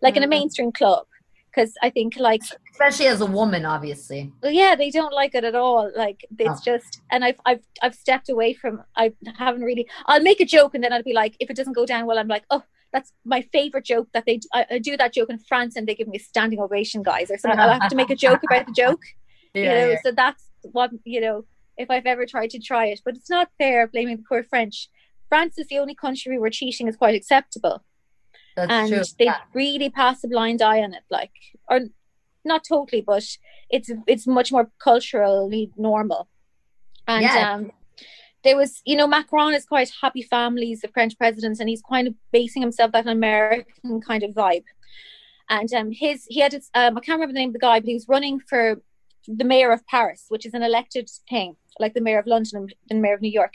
[0.03, 0.31] like in a Mhm.
[0.31, 1.07] mainstream club.
[1.55, 5.43] Because I think, like, especially as a woman obviously well, yeah, they don't like it
[5.45, 5.91] at all.
[5.97, 6.63] Like, it's Oh.
[6.65, 8.83] just, and I've, I've, I've stepped away from.
[8.97, 9.89] I haven't really.
[10.07, 12.19] I'll make a joke, and then I'll be like, if it doesn't go down well,
[12.19, 15.39] I'm like, oh, that's my favorite joke that they I, I do that joke in
[15.39, 17.59] France and they give me a standing ovation, guys, or something.
[17.61, 19.03] I'll have to make a joke about the joke.
[19.53, 19.97] Yeah, you know, yeah.
[20.05, 21.45] so that's what you know.
[21.77, 24.89] If I've ever tried to try it, but it's not fair blaming the poor French.
[25.29, 27.83] France is the only country where cheating is quite acceptable
[28.57, 29.03] That's and true.
[29.19, 29.39] they Yeah.
[29.55, 31.33] really pass a blind eye on it like
[31.69, 31.81] or
[32.45, 33.25] not totally but
[33.71, 36.29] it's it's much more culturally normal
[37.07, 37.53] and Yeah.
[37.55, 37.73] um
[38.43, 42.09] there was you know macron is quite happy families the french presidents and he's kind
[42.09, 44.65] of basing himself that american kind of vibe
[45.49, 47.79] and um his he had his, um i can't remember the name of the guy
[47.81, 48.81] but he was running for
[49.37, 52.99] the mayor of paris which is an elected thing like the mayor of london and
[52.99, 53.55] the mayor of new york.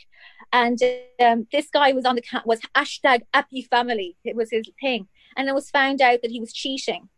[0.52, 0.80] And
[1.22, 4.18] um, this guy was on the was hashtag happy family.
[4.24, 5.08] It was his thing.
[5.38, 7.10] And it was found out that he was cheating.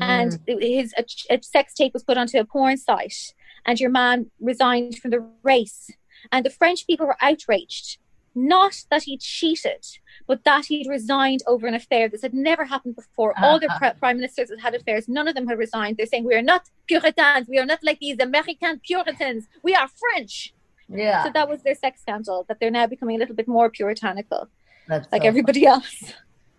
[0.00, 3.34] And his a, a sex tape was put onto a porn site.
[3.66, 5.90] And your man resigned from the race.
[6.30, 7.98] And the french people were outraged
[8.38, 9.84] not that he cheated
[10.28, 13.34] but that he'd resigned over an affair this had never happened before.
[13.42, 15.08] All the pri- prime ministers had had affairs.
[15.08, 15.96] None of them had resigned.
[15.96, 17.48] They're saying we are not puritans.
[17.48, 19.48] We are not like these american puritans.
[19.62, 20.54] We are french.
[20.90, 21.24] Yeah.
[21.24, 24.48] so that was their sex scandal that they're now becoming a little bit more puritanical
[24.86, 26.14] That's like so everybody else.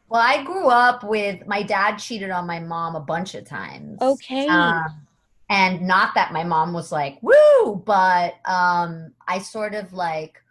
[0.07, 3.99] Well, I grew up with my dad cheated on my mom a bunch of times.
[4.01, 4.47] okay.
[4.47, 5.01] Um,
[5.51, 10.41] and not that my mom was like, woo, but um, I sort of like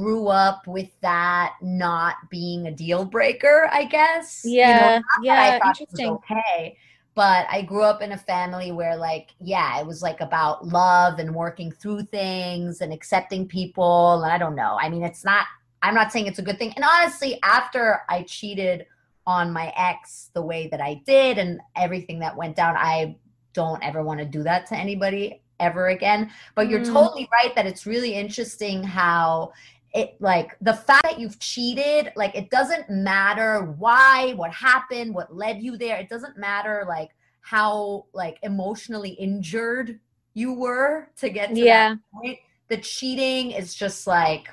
[0.00, 4.58] grew up with that not being a deal breaker, I guess.
[4.62, 6.76] You know, yeah not that I yeah thought it was interesting okay.
[7.14, 11.18] But I grew up in a family where, like, yeah, it was like about love
[11.18, 14.22] and working through things and accepting people.
[14.22, 14.78] And I don't know.
[14.80, 15.46] I mean, it's not,
[15.82, 16.72] I'm not saying it's a good thing.
[16.76, 18.86] And honestly, after I cheated
[19.26, 23.16] on my ex the way that I did and everything that went down, I
[23.52, 26.30] don't ever want to do that to anybody ever again.
[26.54, 26.84] But you're Mm.
[26.84, 29.52] totally right that it's really interesting how
[29.92, 35.34] it like the fact that you've cheated like it doesn't matter why what happened what
[35.34, 35.96] led you there.
[35.98, 39.98] It doesn't matter like how like emotionally injured
[40.34, 41.88] you were to get to Yeah.
[41.90, 42.38] that point.
[42.68, 44.48] The cheating is just like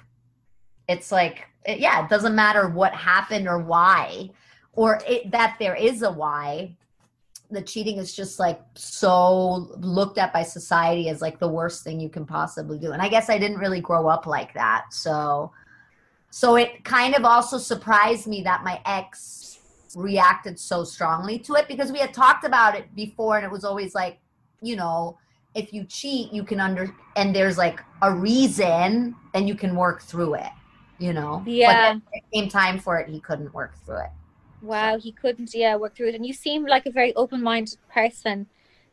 [0.87, 4.29] it's like it, yeah it doesn't matter what happened or why
[4.73, 6.76] or it, that there is a why
[7.49, 11.99] the cheating is just like so looked at by society as like the worst thing
[11.99, 12.91] you can possibly do.
[12.91, 15.51] And i guess i didn't really grow up like that so
[16.29, 19.59] so it kind of also surprised me that my ex
[19.95, 23.63] reacted so strongly to it because we had talked about it before and it was
[23.63, 24.19] always like
[24.61, 25.17] you know
[25.55, 30.01] if you cheat you can under and there's like a reason and you can work
[30.01, 30.51] through it
[30.99, 31.43] you know?
[31.45, 31.67] Yeah.
[31.67, 34.09] but then it came time for it he couldn't work through it
[34.61, 36.15] Wow, he couldn't, yeah, work through it.
[36.15, 38.47] And you seem like a very open-minded person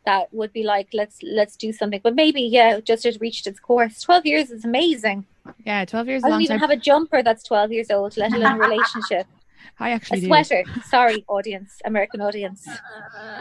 [0.05, 2.00] that would be like, let's let's do something.
[2.03, 4.03] But maybe, yeah, just has reached its course.
[4.03, 5.27] Twelve years is amazing.
[5.64, 6.42] Yeah, 12 years I don't long.
[6.42, 9.27] even have a jumper that's twelve years old, let alone a relationship.
[9.79, 10.27] I actually do.
[10.27, 10.64] sweater.
[10.85, 12.66] Sorry, audience, American audience.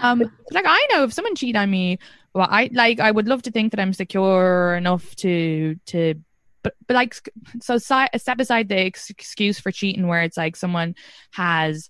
[0.01, 0.19] Um,
[0.51, 1.99] like I know if someone cheat on me,
[2.33, 6.15] well, I like I would love to think that I'm secure enough to to,
[6.63, 7.29] but but like
[7.61, 10.95] so si- step aside the ex- excuse for cheating, where it's like someone
[11.31, 11.89] has,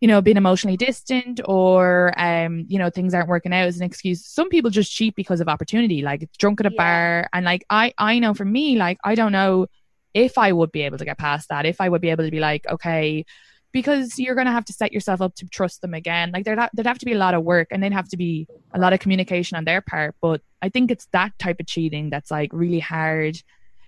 [0.00, 3.82] you know, being emotionally distant or um, you know, things aren't working out as an
[3.84, 4.24] excuse.
[4.24, 6.76] Some people just cheat because of opportunity, like drunk at a Yeah.
[6.78, 9.66] bar, and like I I know for me, like I don't know
[10.14, 12.30] if I would be able to get past that, if I would be able to
[12.30, 13.24] be like, okay,
[13.72, 16.32] because you're going to have to set yourself up to trust them again.
[16.32, 18.16] Like there'd, ha- there'd have to be a lot of work and there'd have to
[18.16, 20.16] be a lot of communication on their part.
[20.20, 23.36] But I think it's that type of cheating that's like really hard.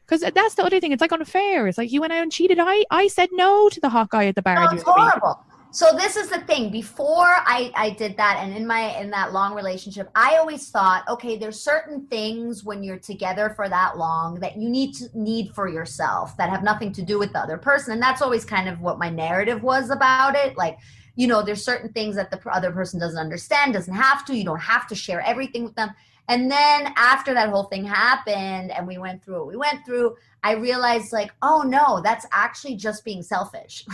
[0.07, 0.92] Because that's the other thing.
[0.92, 1.66] It's like unfair.
[1.66, 2.59] It's like you went out and cheated.
[2.61, 4.55] I I said no to the hot guy at the bar.
[4.55, 5.11] No, the it's other week.
[5.11, 5.44] horrible.
[5.74, 6.70] So this is the thing.
[6.70, 11.08] Before I I did that, and in my in that long relationship, I always thought,
[11.08, 15.54] okay, there's certain things when you're together for that long that you need to need
[15.54, 18.68] for yourself that have nothing to do with the other person, and that's always kind
[18.68, 20.58] of what my narrative was about it.
[20.58, 20.78] Like,
[21.16, 24.37] you know, there's certain things that the other person doesn't understand, doesn't have to.
[24.37, 25.90] You don't have to share everything with them.
[26.28, 30.16] And then after that whole thing happened, and we went through what we went through,
[30.44, 33.85] I realized like, oh no, that's actually just being selfish.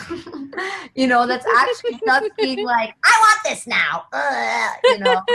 [0.95, 4.05] you know, that's actually just being like, I want this now.
[4.13, 5.23] Ugh, you know.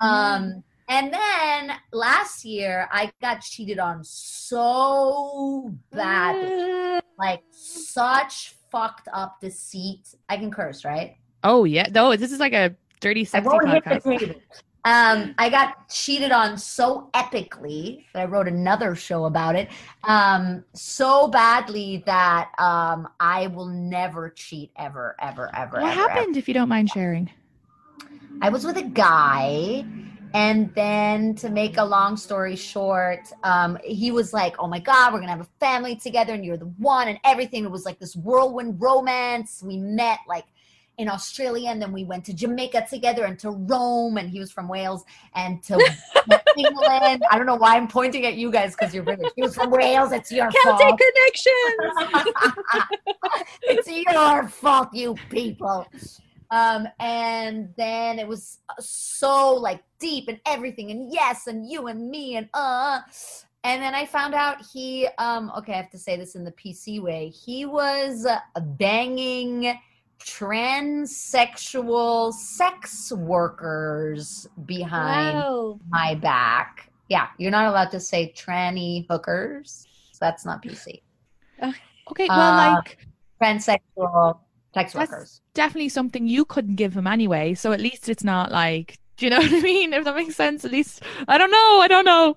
[0.00, 7.00] Um and then last year I got cheated on so bad.
[7.16, 10.14] Like such fucked up deceit.
[10.28, 11.16] I can curse, right?
[11.44, 11.88] Oh yeah.
[11.94, 14.18] No, this is like a dirty I sexy won't hit the podcast.
[14.18, 14.40] table.
[14.86, 19.70] Um, I got cheated on so epically that I wrote another show about it.
[20.02, 25.80] Um, so badly that um, I will never cheat ever, ever, ever.
[25.80, 26.10] What ever, ever.
[26.10, 26.36] happened?
[26.36, 27.30] If you don't mind sharing.
[28.42, 29.86] I was with a guy,
[30.34, 35.12] and then to make a long story short, um, he was like, "Oh my God,
[35.12, 38.00] we're gonna have a family together, and you're the one, and everything." It was like
[38.00, 39.62] this whirlwind romance.
[39.64, 40.44] We met like
[40.98, 44.52] in Australia, and then we went to Jamaica together, and to Rome, and he was
[44.52, 45.04] from Wales,
[45.34, 45.74] and to
[46.56, 47.22] England.
[47.30, 49.30] I don't know why I'm pointing at you guys because you're British.
[49.36, 50.12] He was from Wales.
[50.12, 51.00] It's your Celtic fault.
[51.00, 52.28] connections.
[53.62, 55.86] it's your fault, you people.
[56.50, 62.08] Um, and then it was so like deep and everything, and yes, and you and
[62.10, 63.00] me, and uh.
[63.66, 66.52] And then I found out he, um, okay, I have to say this in the
[66.52, 67.30] PC way.
[67.30, 69.78] He was uh, banging
[70.20, 75.78] transsexual sex workers behind wow.
[75.88, 76.90] my back.
[77.08, 79.86] Yeah, you're not allowed to say tranny hookers.
[80.12, 81.00] So that's not PC.
[82.10, 82.98] Okay, well, Uh, like
[83.42, 84.38] Transsexual
[84.74, 85.40] sex That's- workers.
[85.54, 87.54] definitely something you couldn't give him anyway.
[87.54, 89.94] So at least it's not like, do you know what I mean?
[89.94, 91.80] If that makes sense, at least I don't know.
[91.80, 92.36] I don't know.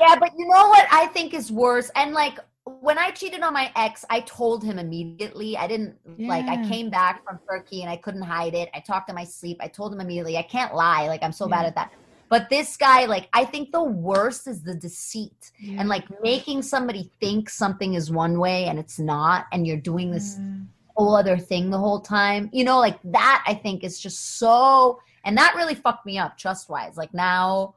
[0.00, 1.92] Yeah, but you know what I think is worse?
[1.94, 2.40] And like
[2.84, 5.56] when I cheated on my ex, I told him immediately.
[5.56, 8.68] I didn't like I came back from Turkey and I couldn't hide it.
[8.74, 9.56] I talked in my sleep.
[9.60, 10.36] I told him immediately.
[10.36, 11.06] I can't lie.
[11.08, 11.92] Like I'm so bad at that.
[12.28, 17.10] But this guy, like, I think the worst is the deceit and like making somebody
[17.20, 20.66] think something is one way and it's not, and you're doing this Mm.
[20.96, 22.50] whole other thing the whole time.
[22.52, 26.36] You know, like that I think is just so and that really fucked me up
[26.36, 26.96] trust wise.
[26.96, 27.74] Like now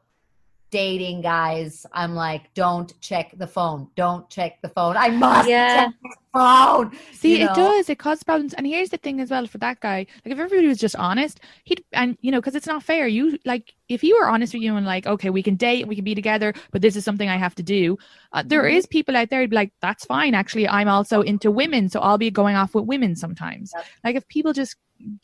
[0.69, 3.87] dating guys, I'm like, don't check the phone.
[3.95, 4.97] Don't check the phone.
[4.97, 5.85] I must Yeah.
[5.85, 6.91] check the phone.
[7.13, 7.89] See, you it does.
[7.89, 8.53] It causes problems.
[8.53, 10.05] And here's the thing as well for that guy.
[10.25, 13.07] Like, if everybody was just honest, he'd, and you know, because it's not fair.
[13.07, 15.95] You, like, if you were honest with you and like, okay, we can date, we
[15.95, 17.97] can be together, but this is something I have to do.
[18.33, 18.73] Uh, there Mhm.
[18.73, 20.35] is people out there who'd be like, that's fine.
[20.35, 21.87] Actually, I'm also into women.
[21.87, 23.71] So I'll be going off with women sometimes.
[23.73, 23.85] Yep.
[24.03, 24.75] Like, if people just,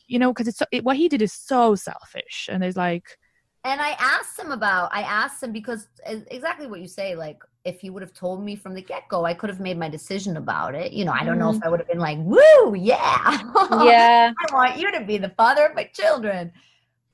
[0.06, 2.48] you know, because it's so, it, what he did is so selfish.
[2.50, 3.18] And there's like,
[3.64, 7.80] And I asked him about, I asked him because exactly what you say, like, if
[7.80, 10.36] he would have told me from the get go, I could have made my decision
[10.36, 10.92] about it.
[10.92, 13.40] You know, I don't know if I would have been like, woo, yeah.
[13.70, 14.32] yeah.
[14.38, 16.52] I want you to be the father of my children.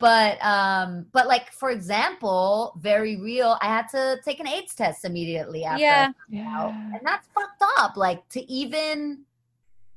[0.00, 5.04] But um, but like for example, very real, I had to take an AIDS test
[5.04, 6.56] immediately after I Yeah.
[6.56, 6.72] out.
[6.72, 7.96] And that's fucked up.
[7.98, 9.20] Like to even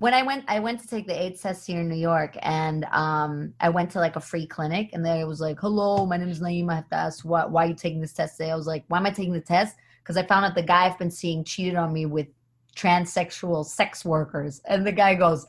[0.03, 2.83] when I went I went to take the AIDS test here in New York and
[2.91, 6.27] um I went to like a free clinic and there was like, Hello, my name
[6.27, 6.69] is Naeem.
[6.69, 8.51] I have to ask what why are you taking this test today?
[8.51, 9.77] I was like, Why am I taking the test?
[10.01, 12.27] Because I found out the guy I've been seeing cheated on me with
[12.75, 14.61] transsexual sex workers.
[14.65, 15.45] And the guy goes,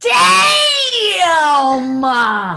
[0.00, 0.12] Damn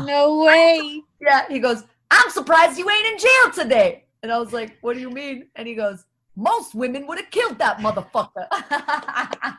[0.06, 1.02] No way.
[1.22, 4.04] yeah, he goes, I'm surprised you ain't in jail today.
[4.22, 5.48] And I was like, What do you mean?
[5.56, 6.04] And he goes,
[6.36, 8.48] Most women would have killed that motherfucker.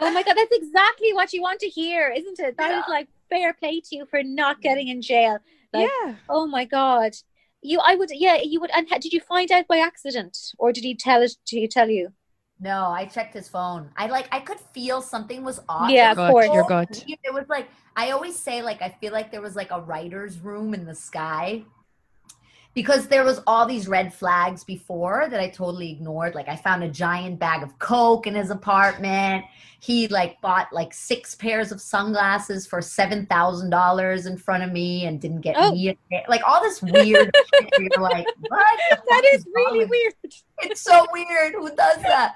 [0.00, 2.56] Oh my god, that's exactly what you want to hear, isn't it?
[2.56, 2.92] That is Yeah.
[2.94, 5.38] like fair play to you for not getting in jail.
[5.72, 6.16] Like, yeah.
[6.28, 7.12] oh my god.
[7.62, 8.70] You, I would, yeah, you would.
[8.74, 11.36] And did you find out by accident, or did he tell it?
[11.46, 12.12] Did he tell you?
[12.62, 13.90] no, I checked his phone.
[13.96, 15.90] I like I could feel something was off.
[15.90, 16.46] Yeah, It of was course.
[16.46, 17.04] so Your gut.
[17.06, 17.18] weird.
[17.24, 20.38] It was like I always say, like I feel like there was like a writer's
[20.40, 21.64] room in the sky.
[22.72, 26.36] Because there was all these red flags before that I totally ignored.
[26.36, 29.44] Like I found a giant bag of coke in his apartment.
[29.80, 34.70] He like bought like six pairs of sunglasses for seven thousand dollars in front of
[34.70, 35.72] me and didn't get Oh.
[35.72, 35.96] me a
[36.28, 37.70] like all this weird shit.
[37.78, 38.78] You're like, what?
[39.08, 40.14] That is really weird.
[40.62, 41.54] it's so weird.
[41.54, 42.34] Who does that?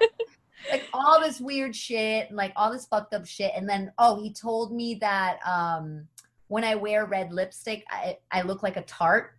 [0.71, 3.51] like all this weird shit, and like all this fucked up shit.
[3.55, 6.07] And then oh, he told me that um
[6.47, 9.34] when I wear red lipstick, I I look like a tart.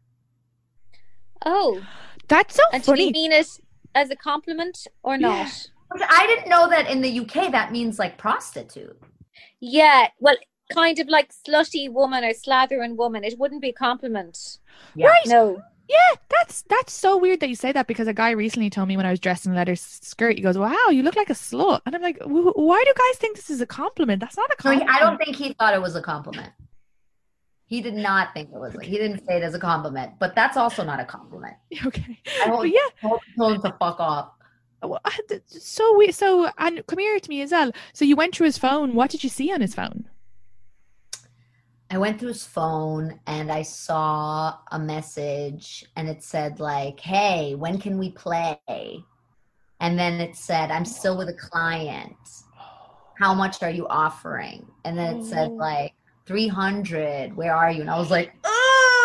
[1.44, 1.81] Oh,
[2.29, 3.05] That's so and did funny.
[3.07, 3.61] he mean as
[3.94, 5.68] as a compliment or not?
[5.90, 9.01] Which I didn't know that in the UK that means like prostitute.
[9.61, 10.37] Yeah, well,
[10.72, 13.25] kind of like slutty woman or slathering woman.
[13.25, 14.59] It wouldn't be a compliment.
[14.94, 15.07] Yeah.
[15.09, 15.27] Right.
[15.27, 15.62] No.
[15.88, 18.96] Yeah, that's that's so weird that you say that because a guy recently told me
[18.96, 21.35] when I was dressed in a leather skirt, he goes, "Wow, you look like a
[21.35, 24.18] slut," and I'm like, "Wh- "Why do guys think this is a compliment?
[24.18, 26.51] That's not a No, compliment." I don't think he thought it was a compliment.
[27.68, 28.76] He did not think it was.
[28.81, 31.55] He didn't say it as a compliment, but that's also not a compliment.
[31.87, 34.31] Okay, I told, yeah, told, told him to fuck off.
[34.83, 37.72] Oh, I- th- so we So and come here to me as well.
[37.92, 38.94] So you went through his phone.
[38.94, 40.09] What did you see on his phone?
[41.90, 47.55] I went through his phone and I saw a message and it said like, "Hey,
[47.57, 48.59] when can we play?"
[49.81, 52.16] And then it said, "I'm still with a client.
[53.18, 55.55] How much are you offering?" And then it said Oh.
[55.55, 55.94] like
[56.27, 57.37] 300.
[57.37, 57.81] Where are you?
[57.81, 58.51] And I was like, ah!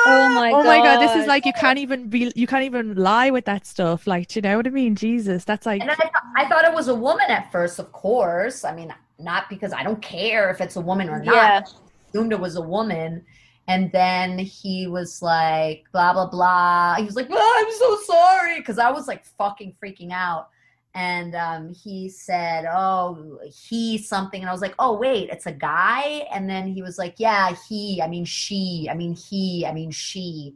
[0.03, 0.65] Oh my oh god.
[0.65, 3.67] my god, this is like you can't even be you can't even lie with that
[3.67, 4.07] stuff.
[4.07, 4.95] Like, do you know what I mean?
[4.95, 7.91] Jesus, that's like And I, th- I thought it was a woman at first, of
[7.91, 8.65] course.
[8.65, 11.35] I mean, not because I don't care if it's a woman or not.
[11.35, 11.61] Yeah.
[11.63, 13.23] I assumed it was a woman.
[13.67, 16.95] And then he was like, blah, blah, blah.
[16.95, 18.57] He was like, oh, I'm so sorry.
[18.57, 20.49] Because I was like fucking freaking out.
[20.93, 25.51] And um, he said, "Oh, he something," and I was like, "Oh, wait, it's a
[25.51, 28.01] guy." And then he was like, "Yeah, he.
[28.01, 28.87] I mean, she.
[28.91, 29.65] I mean, he.
[29.65, 30.55] I mean, she."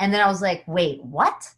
[0.00, 1.52] And then I was like, "Wait, what?"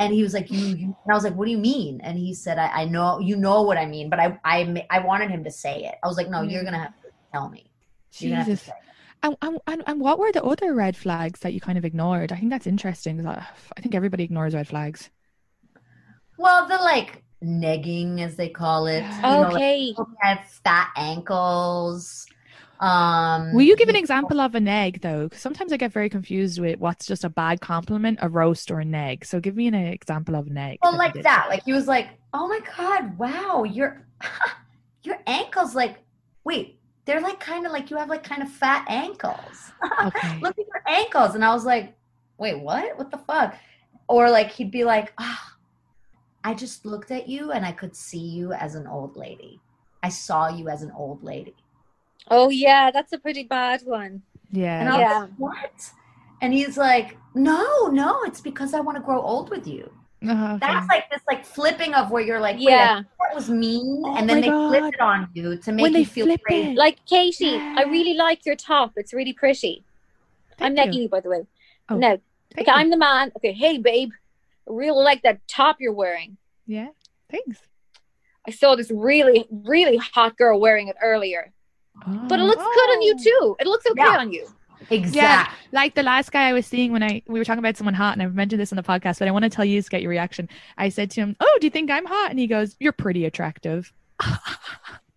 [0.00, 2.34] And he was like, "You." and I was like, "What do you mean?" And he
[2.34, 5.44] said, I, "I know you know what I mean, but I I I wanted him
[5.44, 5.94] to say it.
[6.02, 7.70] I was like, "No, you're gonna have to tell me.
[8.18, 8.66] You're gonna have to Jesus.
[8.66, 8.72] say.
[9.22, 12.32] And, and, and, what were the other red flags that you kind of ignored?
[12.32, 13.26] I think that's interesting.
[13.26, 13.46] I,
[13.76, 15.10] I think everybody ignores red flags.
[16.38, 19.02] Well, the like negging, as they call it.
[19.02, 19.94] you know, like, Okay.
[20.20, 22.26] have fat ankles.
[22.80, 25.24] Um, Will you give an example of a neg though?
[25.24, 28.80] Because sometimes I get very confused with what's just a bad compliment, a roast, or
[28.80, 29.24] a neg.
[29.24, 30.78] So give me an example of a neg.
[30.82, 31.46] Well, like that.
[31.48, 34.06] Like he was like, "Oh my god, wow, your
[35.02, 35.98] your ankles like
[36.44, 39.72] wait, they're like kind of like you have like kind of fat ankles.
[40.04, 40.38] Okay.
[40.42, 41.96] Look at your ankles." And I was like,
[42.38, 42.98] "Wait, what?
[42.98, 43.54] What the fuck?"
[44.08, 45.55] Or like he'd be like, ah,
[46.46, 49.60] "I just looked at you and I could see you as an old lady.
[50.02, 51.56] I saw you as an old lady."
[52.30, 54.22] Oh yeah, that's a pretty bad one.
[54.52, 54.80] Yeah.
[54.80, 55.20] And I was Yeah.
[55.22, 55.78] like, "What?"
[56.42, 59.90] And he's like, "No, no, it's because I want to grow old with you."
[60.22, 60.66] Oh, okay.
[60.72, 62.70] That's like this like flipping of where you're like, Yeah.
[62.70, 64.68] yeah, that was mean, Oh and then they God.
[64.68, 66.72] flip it on you to make when you feel flip crazy.
[66.72, 66.76] it.
[66.76, 68.92] Like Katie, I really like your top.
[68.96, 69.84] It's really pretty.
[70.60, 71.02] I'm Thank negging you.
[71.02, 71.42] you, by the way.
[71.88, 72.18] Oh, no,
[72.58, 72.72] okay, you.
[72.72, 73.32] I'm the man.
[73.36, 74.16] Okay, hey babe, I
[74.66, 76.36] really like that top you're wearing.
[76.66, 76.88] Yeah.
[77.30, 77.58] Thanks.
[78.46, 81.52] I saw this really, really hot girl wearing it earlier.
[82.06, 83.22] But it looks good on you Oh.
[83.22, 83.56] too.
[83.60, 84.18] It looks okay Yeah.
[84.18, 84.46] on you.
[84.90, 85.56] exactly.
[85.72, 88.12] Like the last guy I was seeing when I we were talking about someone hot,
[88.12, 90.02] and I've mentioned this on the podcast, but I want to tell you to get
[90.02, 90.48] your reaction.
[90.76, 93.24] I said to him, "Oh, do you think I'm hot?" And he goes, "You're pretty
[93.24, 93.92] attractive."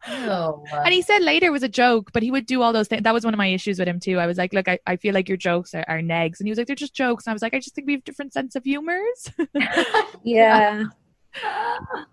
[0.08, 2.88] Oh, And he said later it was a joke, but he would do all those
[2.88, 3.04] things.
[3.04, 4.18] That was one of my issues with him too.
[4.20, 6.40] I was like, look, I, I feel like your jokes are, are negs.
[6.40, 7.26] And he was like, they're just jokes.
[7.26, 9.32] And I was like, I just think we have different sense of humors.
[10.24, 10.84] Yeah.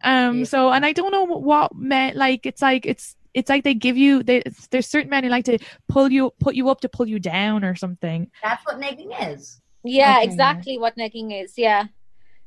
[0.05, 3.75] um, so, and I don't know what meant, like, it's like, it's, it's like they
[3.75, 5.59] give you, they, there's certain men who like to
[5.89, 8.31] pull you, put you up to pull you down or something.
[8.43, 9.61] that's what negging is.
[9.85, 10.25] Yeah, Okay.
[10.27, 11.55] exactly what negging is.
[11.57, 11.85] Yeah.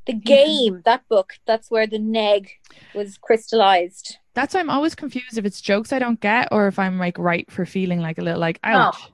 [0.09, 2.49] The game, that book, that's where the neg
[2.95, 4.17] was crystallized.
[4.33, 7.19] That's why I'm always confused if it's jokes I don't get or if I'm like
[7.19, 8.69] right for feeling like a little like, No.
[8.87, 9.11] ouch.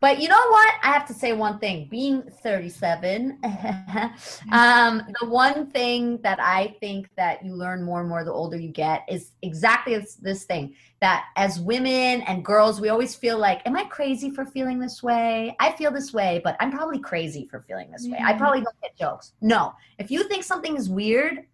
[0.00, 0.74] But you know what?
[0.84, 1.88] I have to say one thing.
[1.90, 3.40] Being 37,
[4.52, 8.56] um, the one thing that I think that you learn more and more the older
[8.56, 13.38] you get is exactly this, this thing that as women and girls, we always feel
[13.38, 15.56] like, am I crazy for feeling this way?
[15.58, 18.18] I feel this way, but I'm probably crazy for feeling this way.
[18.22, 19.32] I probably don't get jokes.
[19.40, 19.74] No.
[19.98, 21.44] If you think something is weird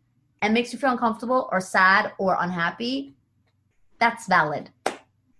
[0.42, 3.14] and makes you feel uncomfortable or sad or unhappy,
[3.99, 4.68] that's valid.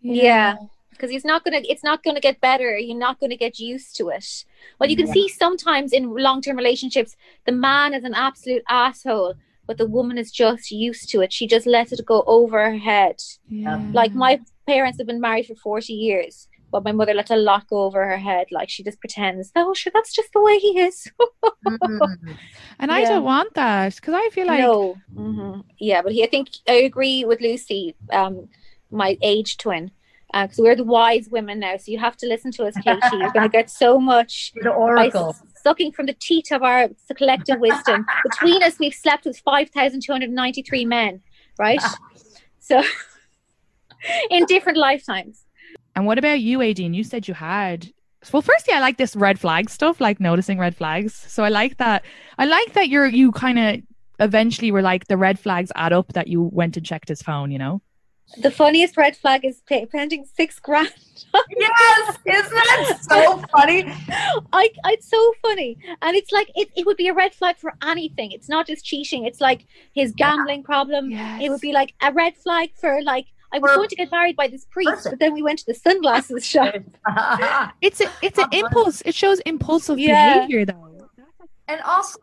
[0.01, 0.57] Yeah.
[0.95, 2.77] Because it's not gonna it's not gonna get better.
[2.79, 4.45] You're not gonna get used to it.
[4.79, 5.13] Well you can Yeah.
[5.15, 7.17] see sometimes in long term relationships
[7.47, 9.35] the man is an absolute asshole,
[9.67, 11.33] but the woman is just used to it.
[11.33, 13.17] She just lets it go over her head.
[13.49, 13.79] Yeah.
[13.93, 16.49] Like my parents have been married for forty years.
[16.73, 18.47] But my mother lets a lot go over her head.
[18.51, 21.09] Like she just pretends, oh, sure, that's just the way he is.
[21.65, 22.37] Mm.
[22.81, 23.09] And I Yeah.
[23.11, 24.97] don't want that because I feel like, no.
[25.15, 28.49] hmm Yeah, but he, I think I agree with Lucie, um,
[28.91, 29.93] my age twin,
[30.35, 31.77] Uh, because we're the wise women now.
[31.77, 32.99] So you have to listen to us, Katie.
[33.13, 35.37] You're going to get so much the oracle.
[35.63, 38.05] sucking from the teat of our collective wisdom.
[38.25, 41.21] Between us, we've slept with five thousand two hundred ninety-three men,
[41.57, 41.81] right?
[42.59, 42.83] so,
[44.29, 45.45] in different lifetimes.
[45.95, 46.97] And what about you, Aideen?
[46.97, 47.93] You said you had.
[48.33, 51.15] Well, firstly, I like this red flag stuff, like noticing red flags.
[51.15, 52.05] So I like that.
[52.39, 53.83] I like that you're you kind of
[54.19, 57.53] eventually were like the red flags add up that you went and checked his phone.
[57.53, 57.83] You know.
[58.43, 60.89] The funniest red flag is pay- spending six grand.
[61.51, 63.85] yes, isn't that so funny?
[64.53, 67.75] I, it's so funny, and it's like it, it would be a red flag for
[67.83, 68.33] anything.
[68.33, 71.13] It's not just cheating; it's like his gambling problem.
[71.13, 74.11] It would be like a red flag for like I was For- going to get
[74.11, 75.13] married by this priest, Person.
[75.13, 76.75] but then we went to the sunglasses shop.
[77.81, 79.01] It's a, it's an impulse.
[79.05, 80.35] It shows impulsive Yeah.
[80.47, 81.09] behavior, though.
[81.69, 82.19] and also,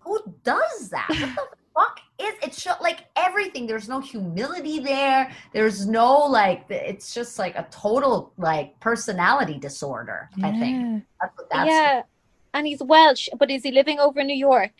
[0.00, 1.08] who does that?
[1.08, 1.18] What
[1.50, 2.54] the fuck is it?
[2.54, 3.66] Show, like everything.
[3.66, 5.30] There's no humility there.
[5.52, 6.66] There's no like.
[6.68, 10.28] It's just like a total like personality disorder.
[10.42, 10.98] I think Yeah.
[11.20, 11.68] that's what that's.
[11.68, 12.02] yeah,
[12.54, 14.72] and he's Welsh, but is he living over in New York?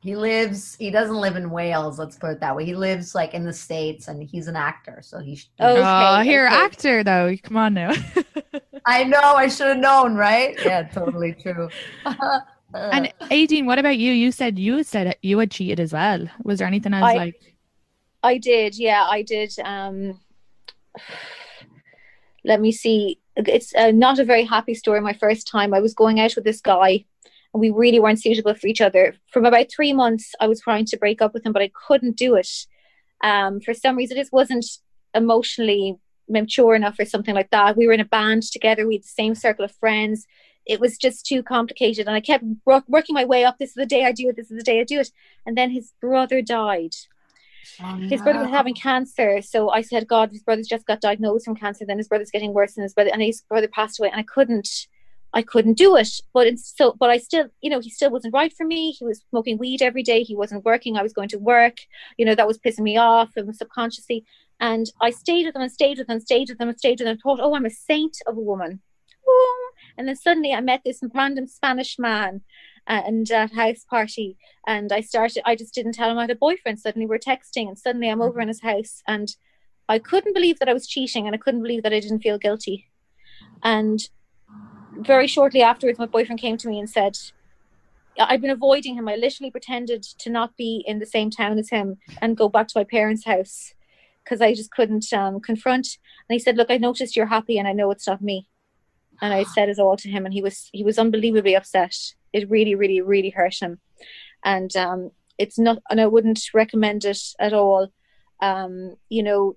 [0.00, 0.76] He lives.
[0.76, 1.98] He doesn't live in Wales.
[1.98, 2.64] Let's put it that way.
[2.64, 5.00] He lives like in the states, and he's an actor.
[5.02, 5.36] So he.
[5.36, 6.54] sh- Oh, Okay, here, okay.
[6.54, 7.34] actor though.
[7.42, 7.92] Come on now.
[8.86, 9.20] I know.
[9.20, 10.56] I should have known, right?
[10.64, 11.68] Yeah, totally true.
[12.92, 14.12] and Aideen, what about you?
[14.12, 16.26] You said you said you had cheated as well.
[16.44, 17.40] Was there anything else I- like?
[18.22, 19.52] I did, yeah, I did.
[19.64, 20.18] Um,
[22.44, 23.20] let me see.
[23.36, 25.00] It's uh, not a very happy story.
[25.00, 27.04] My first time, I was going out with this guy,
[27.52, 29.14] and we really weren't suitable for each other.
[29.30, 32.16] From about three months, I was trying to break up with him, but I couldn't
[32.16, 32.50] do it.
[33.22, 34.66] Um, for some reason, it just wasn't
[35.14, 35.96] emotionally
[36.28, 37.76] mature enough or something like that.
[37.76, 38.86] We were in a band together.
[38.86, 40.26] We had the same circle of friends.
[40.66, 43.58] It was just too complicated, and I kept working my way up.
[43.58, 44.36] This is the day I do it.
[44.36, 45.10] This is the day I do it.
[45.44, 46.94] And then his brother died.
[47.82, 51.44] Oh, his brother was having cancer, so I said, "God, his brother's just got diagnosed
[51.44, 51.84] from cancer.
[51.84, 54.24] Then his brother's getting worse, and his brother and his brother passed away, and I
[54.24, 54.86] couldn't."
[55.34, 56.08] I couldn't do it.
[56.32, 58.92] But it's so, but I still, you know, he still wasn't right for me.
[58.92, 60.22] He was smoking weed every day.
[60.22, 60.96] He wasn't working.
[60.96, 61.76] I was going to work.
[62.16, 64.24] You know, that was pissing me off and subconsciously.
[64.60, 67.00] And I stayed with him and stayed with him and stayed with him and stayed
[67.00, 68.80] with him and thought, oh, I'm a saint of a woman.
[69.98, 72.42] And then suddenly I met this random Spanish man
[72.86, 74.36] uh, and at house party
[74.66, 76.78] and I started I just didn't tell him I had a boyfriend.
[76.78, 79.34] Suddenly we're texting and suddenly I'm over in his house and
[79.88, 82.38] I couldn't believe that I was cheating and I couldn't believe that I didn't feel
[82.38, 82.86] guilty.
[83.62, 84.08] And
[84.98, 87.16] very shortly afterwards my boyfriend came to me and said
[88.18, 89.08] I've been avoiding him.
[89.08, 92.68] I literally pretended to not be in the same town as him and go back
[92.68, 93.74] to my parents' house
[94.24, 95.98] because I just couldn't um, confront.
[96.28, 98.48] And he said, "Look, I noticed you're happy, and I know it's not me."
[99.20, 101.96] And I said it all to him, and he was he was unbelievably upset.
[102.32, 103.80] It really, really, really hurt him,
[104.44, 105.78] and um, it's not.
[105.90, 107.88] And I wouldn't recommend it at all.
[108.40, 109.56] Um, you know,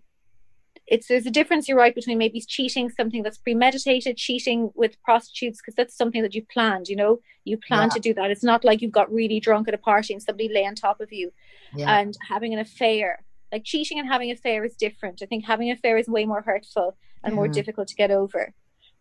[0.87, 1.67] it's there's a difference.
[1.67, 6.35] You're right between maybe cheating, something that's premeditated, cheating with prostitutes, because that's something that
[6.35, 6.87] you planned.
[6.87, 7.95] You know, you plan yeah.
[7.95, 8.31] to do that.
[8.31, 11.01] It's not like you've got really drunk at a party and somebody lay on top
[11.01, 11.31] of you,
[11.75, 11.99] yeah.
[11.99, 15.21] and having an affair like cheating and having an affair is different.
[15.21, 18.53] I think having an affair is way more hurtful and more difficult to get over.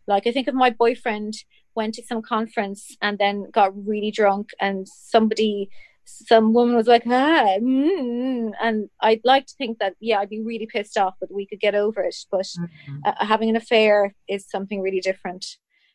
[0.08, 1.34] Like I think of my boyfriend
[1.74, 5.70] went to some conference and then got really drunk and somebody
[6.04, 10.42] some woman was like ah mm, and I'd like to think that yeah I'd be
[10.42, 12.98] really pissed off but we could get over it but mm-hmm.
[13.04, 15.44] uh, having an affair is something really different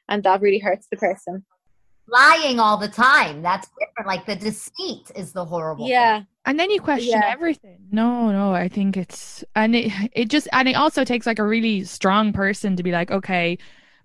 [0.07, 1.43] and that really hurts the person
[2.07, 6.28] lying all the time that's different like the deceit is the horrible yeah thing.
[6.45, 7.32] and then you question yeah.
[7.32, 11.39] everything no no i think it's and it it just and it also takes like
[11.39, 13.57] a really strong person to be like okay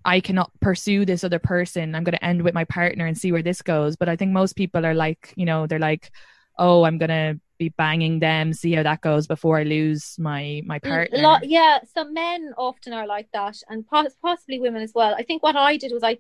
[0.05, 1.95] i cannot pursue this other person.
[1.95, 3.97] I'm going to end with my partner and see where this goes.
[3.97, 6.11] But i think most people are like you know they're like
[6.59, 10.63] oh i'm going to be banging them see how that goes before i lose my
[10.65, 11.19] my mm, partner.
[11.19, 13.85] lot, yeah some men often are like that and
[14.23, 15.15] possibly women as well.
[15.15, 16.19] I think what i did was i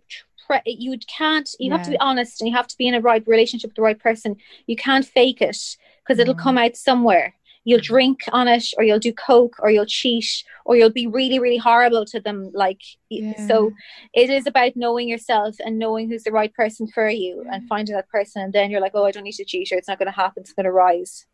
[0.66, 1.76] you can't you yeah.
[1.76, 3.82] have to be honest and you have to be in a right relationship with the
[3.82, 4.36] right person.
[4.66, 6.42] You can't fake it because it'll mm.
[6.42, 7.34] come out somewhere
[7.68, 11.38] you'll drink on it or you'll do coke or you'll cheat or you'll be really
[11.38, 13.46] really horrible to them like yeah.
[13.46, 13.70] so
[14.14, 17.94] it is about knowing yourself and knowing who's the right person for you and finding
[17.94, 19.98] that person and then you're like oh i don't need to cheat or it's not
[19.98, 21.26] going to happen it's going to rise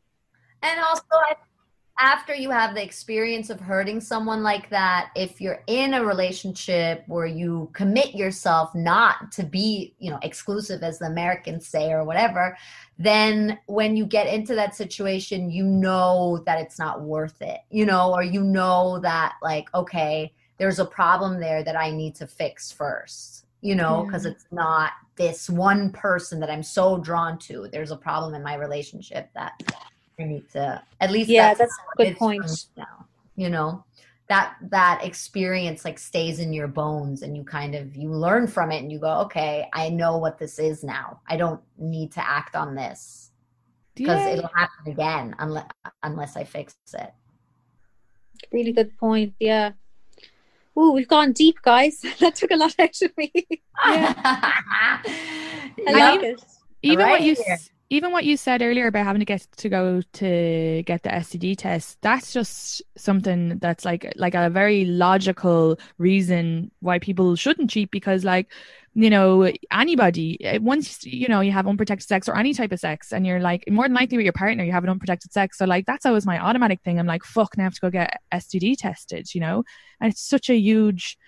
[0.63, 1.37] and also i
[2.01, 7.05] after you have the experience of hurting someone like that if you're in a relationship
[7.07, 12.05] where you commit yourself not to be you know exclusive as the americans say or
[12.05, 12.57] whatever
[12.99, 17.87] then when you get into that situation you know that it's not worth it you
[17.87, 22.27] know or you know that like okay there's a problem there that i need to
[22.27, 24.31] fix first you know because yeah.
[24.31, 24.37] Mm-hmm.
[24.37, 28.55] it's not this one person that i'm so drawn to there's a problem in my
[28.55, 29.53] relationship that
[30.19, 32.67] I need to at least yeah, that's, that's a good point.
[32.77, 33.07] Now,
[33.37, 33.85] you know,
[34.29, 38.71] that that experience like stays in your bones and you kind of you learn from
[38.71, 41.21] it and you go, okay, I know what this is now.
[41.27, 43.33] I don't need to act on this
[43.95, 44.31] because yeah.
[44.31, 45.69] it'll happen again unless
[46.03, 47.13] unless I fix it.
[48.53, 49.35] Really good point.
[49.41, 49.73] Yeah.
[50.77, 52.01] Oh, we've gone deep, guys.
[52.21, 53.33] that took a lot out of me.
[53.87, 54.15] yeah.
[55.87, 56.45] I like it.
[56.83, 57.59] Even right what you here
[57.91, 61.57] even what you said earlier about having to get to go to get the STD
[61.57, 67.91] test, that's just something that's like like a very logical reason why people shouldn't cheat
[67.91, 68.51] because like
[68.95, 72.81] you know anybody eh, once you know you have unprotected sex or any type of
[72.81, 75.59] sex and you're like more than likely with your partner you have an unprotected sex.
[75.59, 76.99] So like that's always my automatic thing.
[76.99, 79.63] I'm like fuck now i have to go get std tested you know?
[80.01, 81.19] And it's such a huge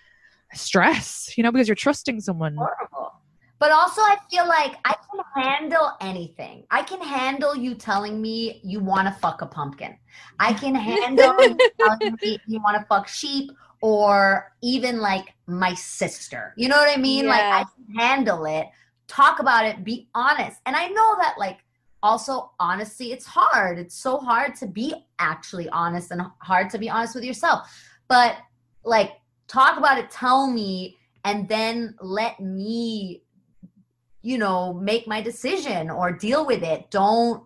[0.55, 2.57] stress you know because you're trusting someone.
[2.57, 3.13] Horrible.
[3.59, 6.65] But also, I feel like I can handle anything.
[6.71, 9.97] I can handle you telling me you want to fuck a pumpkin.
[10.39, 13.51] I can handle you telling me you want to fuck sheep
[13.81, 16.53] or even like my sister.
[16.57, 17.25] You know what I mean?
[17.25, 17.31] Yeah.
[17.31, 18.67] Like, I can handle it,
[19.07, 20.61] talk about it, be honest.
[20.67, 21.59] And I know that, like,
[22.03, 23.79] also, honesty, it's hard.
[23.79, 27.69] It's so hard to be actually honest and hard to be honest with yourself.
[28.09, 28.37] But,
[28.85, 29.13] like,
[29.49, 33.23] talk about it, tell me, and then let me
[34.27, 36.91] you know, make my decision or deal with it.
[36.91, 37.45] Don't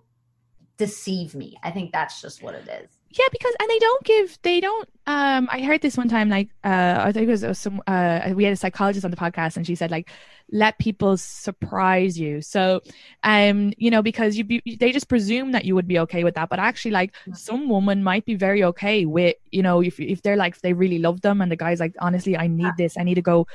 [0.79, 1.55] deceive me.
[1.63, 2.89] I think that's just what it is.
[3.11, 6.51] Yeah, because and they don't give they don't Um, I heard this one time, like
[6.63, 7.83] uh, I think it was uh, some.
[7.87, 10.09] Uh, we had a psychologist on the podcast, and she said, like,
[10.53, 12.41] let people surprise you.
[12.43, 12.81] So,
[13.25, 16.37] um, you know, because you be, they just presume that you would be okay with
[16.37, 20.23] that, but actually, like, some woman might be very okay with, you know, if if
[20.23, 22.97] they're like if they really love them, and the guy's like, honestly, I need this,
[22.97, 23.49] I need to go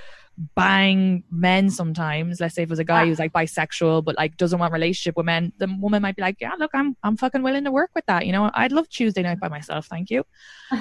[0.55, 2.39] bang men sometimes.
[2.41, 5.15] Let's say if it was a guy who's like bisexual but like doesn't want relationship
[5.15, 7.91] with men the woman might be like yeah look i'm i'm fucking willing to work
[7.95, 8.25] with that.
[8.25, 9.85] You know i'd love tuesday night by myself.
[9.87, 10.23] Thank you.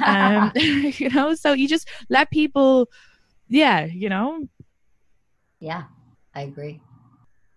[0.06, 2.88] Um you know so you just let people
[3.48, 4.48] yeah you know?
[5.60, 5.84] Yeah
[6.34, 6.80] i agree.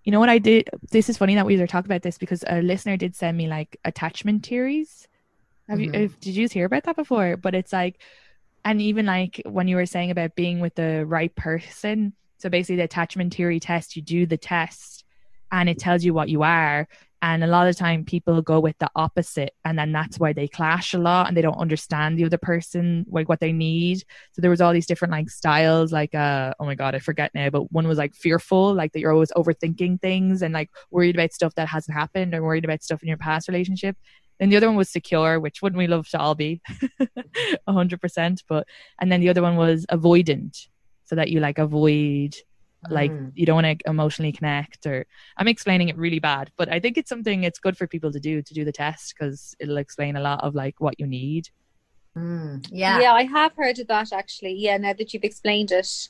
[0.04, 2.44] You know what i did this is funny that we were talking about this because
[2.48, 5.08] a listener did send me like attachment theories.
[5.68, 6.02] Have Mhm.
[6.02, 7.36] you did you hear about that before?
[7.38, 8.00] But it's like
[8.68, 12.76] and even like when you were saying about being with the right person so basically
[12.76, 15.06] the attachment theory test you do the test
[15.52, 16.88] and it tells you what you are.
[17.24, 20.48] And a lot of time people go with the opposite and then that's why they
[20.48, 24.04] clash a lot and they don't understand the other person like what they need.
[24.34, 27.34] So there was all these different like styles like uh oh my god i forget
[27.34, 31.16] now but one was like fearful like that you're always overthinking things and like worried
[31.16, 33.98] about stuff that hasn't happened or worried about stuff in your past relationship
[34.40, 36.62] then the other one was secure which wouldn't we love to all be
[37.68, 38.68] 100% but
[39.00, 40.68] and then the other one was avoidant
[41.06, 42.36] so that you like avoid
[42.90, 43.32] like Mm.
[43.34, 45.06] you don't want to emotionally connect or
[45.38, 48.20] i'm explaining it really bad but i think it's something it's good for people to
[48.20, 51.50] do to do the test because it'll explain a lot of like what you need
[52.18, 54.54] Mm, yeah yeah, I have heard of that actually.
[54.54, 56.10] Yeah, now that you've explained it,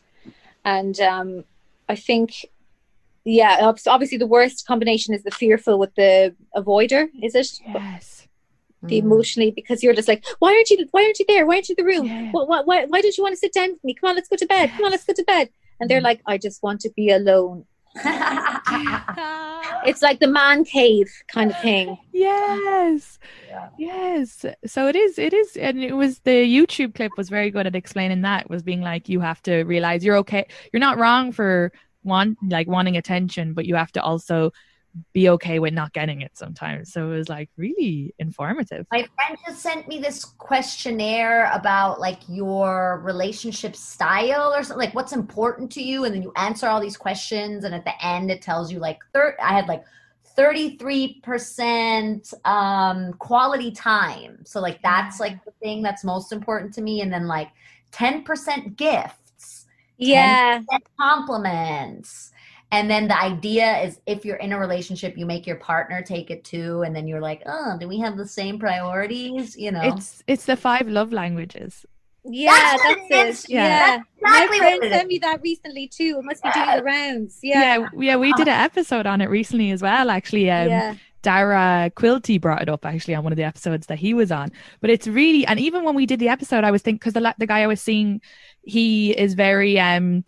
[0.63, 1.43] and um,
[1.89, 2.45] I think,
[3.25, 7.09] yeah, obviously the worst combination is the fearful with the avoider.
[7.21, 8.16] Is it yes
[8.87, 9.05] the Mm.
[9.05, 10.87] emotionally because you're just like, why aren't you?
[10.91, 11.45] Why aren't you there?
[11.45, 12.07] Why aren't you in the room?
[12.07, 12.31] Yeah.
[12.31, 13.93] Why, why, why, why don't you want to sit down with me?
[13.93, 14.71] Come on, let's go to bed.
[14.75, 15.49] Come on, let's go to bed.
[15.79, 16.09] And they're Mm.
[16.11, 17.65] like, I just want to be alone.
[19.85, 21.97] It's like the man cave kind of thing.
[22.11, 23.69] yes Yeah.
[23.77, 27.65] yes so it is it is and it was the youtube clip was very good
[27.67, 31.31] at explaining that was being like you have to realize you're okay you're not wrong
[31.31, 31.71] for
[32.03, 34.51] want like wanting attention but you have to also
[35.13, 39.37] be okay with not getting it sometimes so it was like really informative My friend
[39.45, 45.71] just sent me this questionnaire about like your relationship style or something, like what's important
[45.73, 48.71] to you, and then you answer all these questions, and at the end it tells
[48.71, 49.83] you like thir- I had like
[50.35, 56.73] thirty three percent um quality time, so like that's like the thing that's most important
[56.75, 57.49] to me, and then like
[57.91, 59.65] ten percent gifts,
[59.97, 60.59] Yeah.
[60.71, 62.31] 10% compliments.
[62.71, 66.29] And then the idea is if you're in a relationship, you make your partner take
[66.29, 66.81] it too.
[66.83, 69.55] And then you're like, oh, do we have the same priorities?
[69.55, 71.85] You know, it's it's the five love languages
[72.23, 73.45] Yeah, That's that's, what it is.
[73.45, 73.49] it.
[73.49, 73.67] Yeah.
[73.67, 73.79] Yeah.
[73.79, 76.17] That's exactly My friend sent me that recently too.
[76.19, 77.39] It must be doing the rounds.
[77.41, 77.79] Yeah.
[77.79, 80.95] yeah yeah we did an episode on it recently as well actually um yeah.
[81.23, 84.51] Dara Quilty brought it up actually on one of the episodes that he was on.
[84.79, 87.35] But it's really, and even when we did the episode, I was thinking because the
[87.37, 88.21] the guy I was seeing,
[88.63, 90.23] he is very um,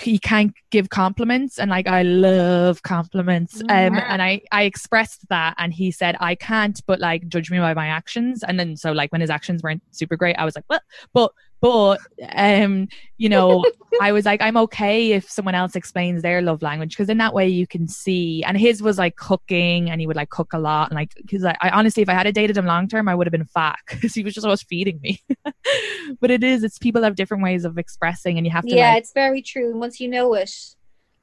[0.00, 3.60] he can't give compliments, and like I love compliments.
[3.62, 7.58] Um, and I I expressed that, and he said I can't, but like judge me
[7.58, 8.42] by my actions.
[8.42, 10.82] And then so like when his actions weren't super great, I was like, what?
[11.12, 11.98] But but
[12.34, 13.64] um, you know,
[14.00, 17.34] I was like, I'm okay if someone else explains their love language because in that
[17.34, 18.44] way you can see.
[18.44, 21.44] And his was like cooking, and he would like cook a lot, and like because
[21.44, 23.78] I, I honestly, if I had dated him long term, I would have been fat
[23.88, 25.20] because he was just always feeding me.
[26.20, 28.90] but it is, it's people have different ways of expressing, and you have to Yeah,
[28.90, 29.70] like, it's very true.
[29.70, 30.50] And once you know it,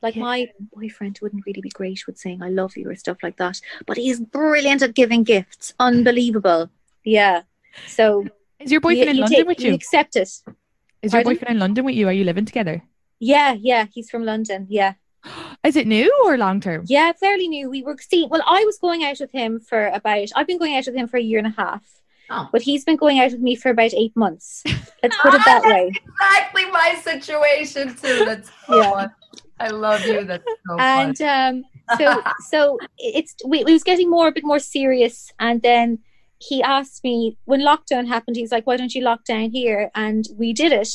[0.01, 0.21] like Yeah.
[0.21, 3.61] my boyfriend wouldn't really be great with saying I love you or stuff like that.
[3.85, 5.73] But he's brilliant at giving gifts.
[5.79, 6.69] Unbelievable.
[7.03, 7.43] Yeah.
[7.87, 8.25] So
[8.59, 9.73] is your boyfriend you, in you London take- with you?
[9.73, 10.29] accept it.
[11.01, 12.07] Is your boyfriend in London with you?
[12.07, 12.81] Are you living together?
[13.19, 13.85] Yeah, yeah.
[13.93, 14.67] He's from London.
[14.69, 14.93] Yeah.
[15.63, 16.83] Is it new or long term?
[16.87, 17.69] Yeah, fairly new.
[17.69, 20.75] We were see well, I was going out with him for about I've been going
[20.75, 21.83] out with him for a year and a half.
[22.29, 22.49] Oh.
[22.51, 24.63] But he's been going out with me for about eight months.
[25.03, 25.91] Let's put it that way.
[26.07, 28.25] exactly my situation too.
[28.25, 28.89] That's so Yeah.
[28.91, 29.11] fun.
[29.59, 30.23] I love you.
[30.23, 31.55] That's so and fun.
[31.55, 31.63] um
[31.99, 35.99] so so it's we, we was getting more a bit more serious and then
[36.39, 39.91] he asked me when lockdown happened he's like why don't you lock down here?
[39.95, 40.89] And we did it.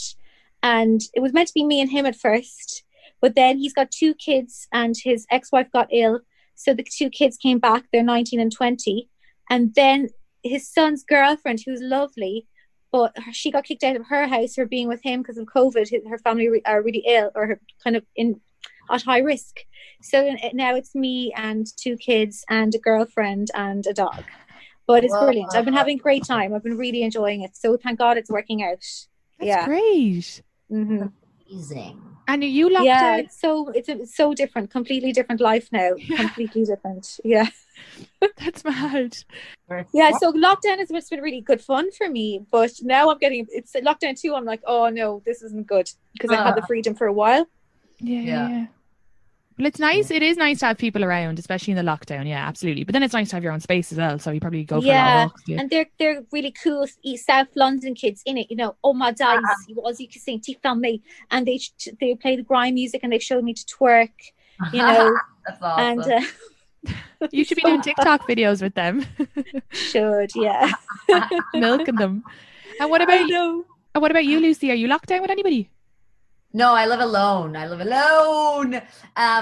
[0.62, 2.84] And it was meant to be me and him at first
[3.20, 6.20] but then he's got two kids and his ex-wife got ill.
[6.54, 9.08] So the two kids came back they're 19 and 20
[9.48, 10.08] and then
[10.42, 12.46] his son's girlfriend who's lovely
[12.92, 15.88] but she got kicked out of her house for being with him because of covid.
[16.08, 18.40] Her family are really ill or kind of in
[18.90, 19.60] at high risk.
[20.02, 24.24] So now it's me and two kids and a girlfriend and a dog
[24.90, 25.24] but it's Whoa.
[25.26, 28.16] brilliant i've been having a great time i've been really enjoying it so thank god
[28.20, 28.84] it's working out
[29.38, 30.42] That's yeah great.
[30.68, 31.06] hmm
[31.50, 31.96] Amazing.
[32.32, 33.18] And are you locked yeah down?
[33.20, 36.16] it's so it's, a, it's so different completely different life now Yeah.
[36.22, 37.48] completely different yeah
[38.44, 39.16] That's mad.
[39.92, 42.26] Yeah, so lockdown has just been really good fun for me,
[42.56, 44.34] but now I'm getting it's lockdown two.
[44.34, 46.66] I'm like, oh no, this isn't good because I've had the Ah.
[46.66, 47.46] freedom for a while.
[47.98, 48.48] Yeah, Yeah.
[48.48, 48.66] yeah.
[49.60, 50.10] Well, it's nice.
[50.10, 52.26] It is nice to have people around, especially in the lockdown.
[52.26, 52.84] Yeah, absolutely.
[52.84, 54.18] But then it's nice to have your own space as well.
[54.18, 55.42] So you probably go for a lot Yeah, of walks.
[55.46, 55.60] Yeah.
[55.60, 58.46] And they're they're really cool East South London kids in it.
[58.48, 59.38] You know, oh my days,
[59.68, 61.60] was you can sing T family, and they
[62.00, 64.12] they play the grime music and they showed me to twerk.
[64.72, 65.14] You know,
[65.46, 66.00] That's awesome.
[66.00, 66.24] and
[66.88, 66.94] uh,
[67.30, 69.04] You should be doing TikTok videos with them,
[69.72, 70.72] should yeah.
[71.52, 72.24] milking them.
[72.80, 73.66] And what about know.
[73.94, 74.70] and what about you, Lucie?
[74.70, 75.68] Are you locked down with anybody?
[76.52, 77.54] No, I live alone.
[77.54, 78.74] I live alone.
[78.74, 78.82] Um,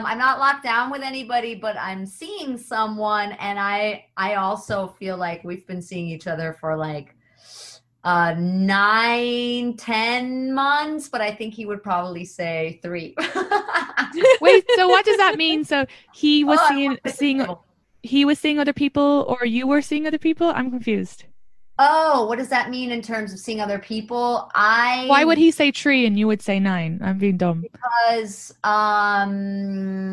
[0.05, 5.17] I'm not locked down with anybody, but I'm seeing someone, and I I also feel
[5.17, 7.15] like we've been seeing each other for like
[8.05, 13.15] uh nine, ten months, but I think he would probably say three.
[14.41, 15.65] Wait, so what does that mean?
[15.65, 17.47] So he was Oh, seeing seeing
[18.03, 20.53] he was seeing other people, or you were seeing other people?
[20.55, 21.25] I'm confused.
[21.81, 24.51] Oh, what does that mean in terms of seeing other people?
[24.55, 27.01] I Why would he say tree and you would say nine?
[27.03, 27.63] I'm being dumb.
[27.63, 30.13] because um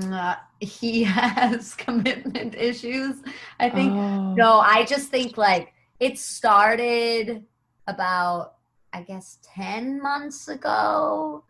[0.60, 3.18] he has commitment issues.
[3.60, 4.34] I think Oh.
[4.36, 7.44] No, I just think like it started
[7.88, 8.56] about,
[8.94, 11.44] I guess, 10 months ago.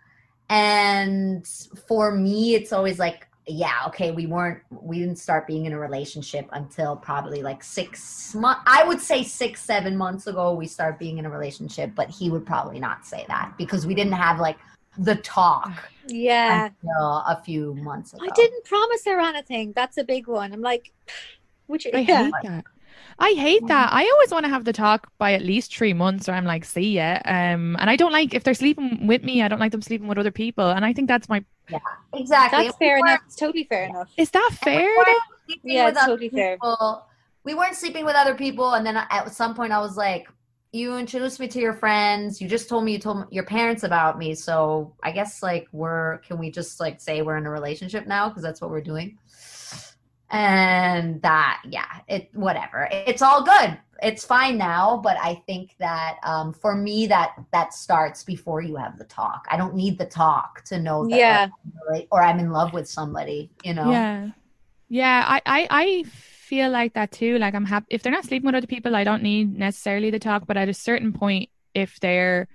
[0.49, 1.45] And
[1.88, 5.80] for me, it's always like, yeah, okay, we weren't, we didn't start being in a
[5.80, 8.62] relationship until probably like six months.
[8.66, 12.30] I would say six, seven months ago, we start being in a relationship, but he
[12.30, 14.58] would probably not say that because we didn't have like
[14.98, 15.72] the talk
[16.08, 16.66] Yeah.
[16.66, 18.26] until a few months ago.
[18.26, 19.74] I didn't promise her anything.
[19.76, 20.52] That's a big one.
[20.52, 20.91] I'm like,
[21.68, 22.24] which I yeah.
[22.24, 22.66] hate that.
[23.18, 23.93] I hate that.
[23.93, 26.66] I always want to have the talk by at least three months, or I'm like,
[26.66, 27.20] see ya.
[27.26, 29.41] Um, and I don't like if they're sleeping with me.
[29.41, 31.43] I don't like them sleeping with other people, and I think that's my.
[31.70, 31.80] Yeah,
[32.13, 32.66] exactly.
[32.66, 33.22] That's fair enough.
[33.26, 34.09] It's totally fair enough.
[34.18, 34.82] Is that fair?
[34.82, 35.36] we weren't though?
[35.45, 36.57] sleeping Yeah, it's totally fair.
[37.43, 40.28] We weren't sleeping with other people, and then at some point, I was like,
[40.72, 42.41] "You introduced me to your friends.
[42.41, 44.34] You just told me you told your parents about me.
[44.34, 48.30] So I guess like we're can we just like say we're in a relationship now
[48.30, 49.18] because that's what we're doing."
[50.30, 52.88] And that, yeah, it whatever.
[52.92, 53.78] It's all good.
[54.02, 58.76] It's fine now, but I think that um, for me, that that starts before you
[58.76, 59.48] have the talk.
[59.50, 61.48] I don't need the talk to know that Yeah.
[61.90, 63.52] like, or I'm in love with somebody.
[63.64, 63.92] You know.
[63.92, 64.30] Yeah,
[64.90, 65.24] yeah.
[65.28, 67.38] I, I, I feel like that too.
[67.38, 68.96] Like I'm happy if they're not sleeping with other people.
[68.96, 72.48] I don't need necessarily the talk, but at a certain point, if they're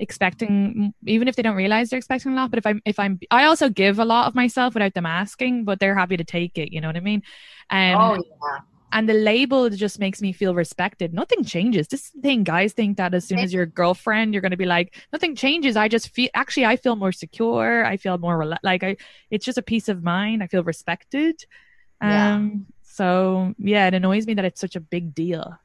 [0.00, 3.20] expecting even if they don't realize they're expecting a lot but if i'm if i'm
[3.30, 6.56] i also give a lot of myself without them asking but they're happy to take
[6.58, 7.22] it you know what i mean?
[7.70, 8.58] Um oh yeah.
[8.92, 11.14] and the label just makes me feel respected.
[11.14, 11.86] Nothing changes.
[11.86, 14.66] This thing guys think that as soon as you're a girlfriend you're going to be
[14.66, 15.76] like nothing changes.
[15.76, 17.84] I just feel actually i feel more secure.
[17.84, 18.96] I feel more rela- like i
[19.30, 20.42] it's just a peace of mind.
[20.42, 21.44] I feel respected.
[22.02, 22.34] Yeah.
[22.34, 25.58] um so yeah it annoys me that it's such a big deal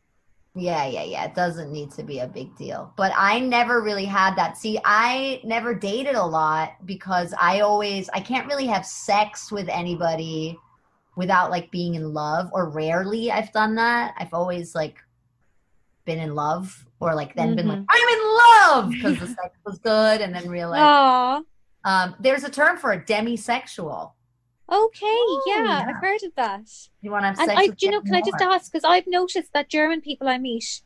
[0.58, 1.26] Yeah, yeah, yeah.
[1.26, 2.94] It doesn't need to be a big deal.
[2.96, 4.58] But I never really had that.
[4.58, 9.68] See, I never dated a lot because I always I can't really have sex with
[9.68, 10.58] anybody
[11.18, 14.16] without like being in love or rarely I've done that.
[14.18, 14.98] I've always like
[16.06, 19.78] been in love or like then been like I'm in love because the sex was
[19.80, 20.84] good and then realized
[21.84, 24.12] um there's a term for a demisexual.
[24.72, 25.86] Okay, yeah, yeah.
[25.88, 26.06] I've oh.
[26.06, 26.70] heard of that.
[27.02, 28.72] You want to have And I, you know, can I just ask?
[28.72, 30.82] Because I've noticed that German people I meet,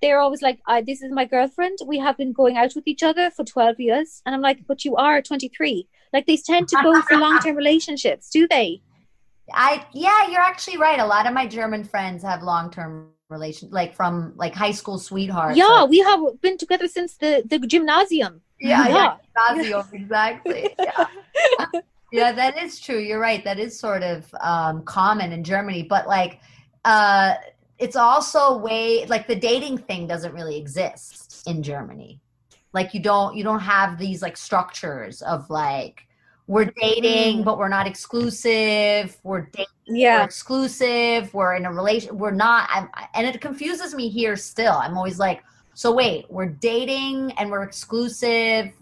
[0.00, 1.78] they're always like, I, "This is my girlfriend.
[1.84, 4.84] We have been going out with each other for twelve years," and I'm like, "But
[4.84, 8.82] you are 23." Like they tend to go for long-term relationships, do they?
[9.52, 11.00] I yeah, you're actually right.
[11.00, 14.98] A lot of my German friends have long term relations, like from like high school
[14.98, 15.56] sweethearts.
[15.56, 18.42] yeah, or- we have been together since the the gymnasium.
[18.60, 19.54] yeah, yeah, Yeah.
[19.54, 20.74] gymnasium, exactly.
[20.78, 21.06] Yeah.
[22.14, 22.98] yeah, that is true.
[22.98, 23.42] You're right.
[23.44, 26.40] That is sort of um, common in Germany, but like,
[26.84, 27.34] uh,
[27.78, 32.20] it's also way like the dating thing doesn't really exist in Germany.
[32.72, 36.06] Like you don't you don't have these like structures of like
[36.46, 37.44] we're dating Mm.
[37.44, 39.16] but we're not exclusive.
[39.24, 43.94] We're dating we're Yeah, exclusive we're in a relation we're not I'm, and it confuses
[43.94, 45.42] me here still i'm always like
[45.74, 48.72] so wait we're dating and we're exclusive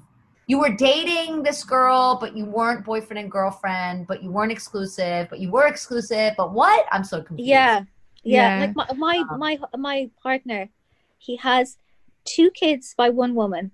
[0.53, 5.23] you were dating this girl but you weren't boyfriend and girlfriend but you weren't exclusive
[5.31, 7.85] but you were exclusive but what i'm so confused yeah,
[8.23, 8.59] yeah.
[8.59, 8.61] Yeah.
[8.65, 10.69] Like my my Um, my my partner,
[11.19, 11.77] he has
[12.25, 13.73] two kids by one woman.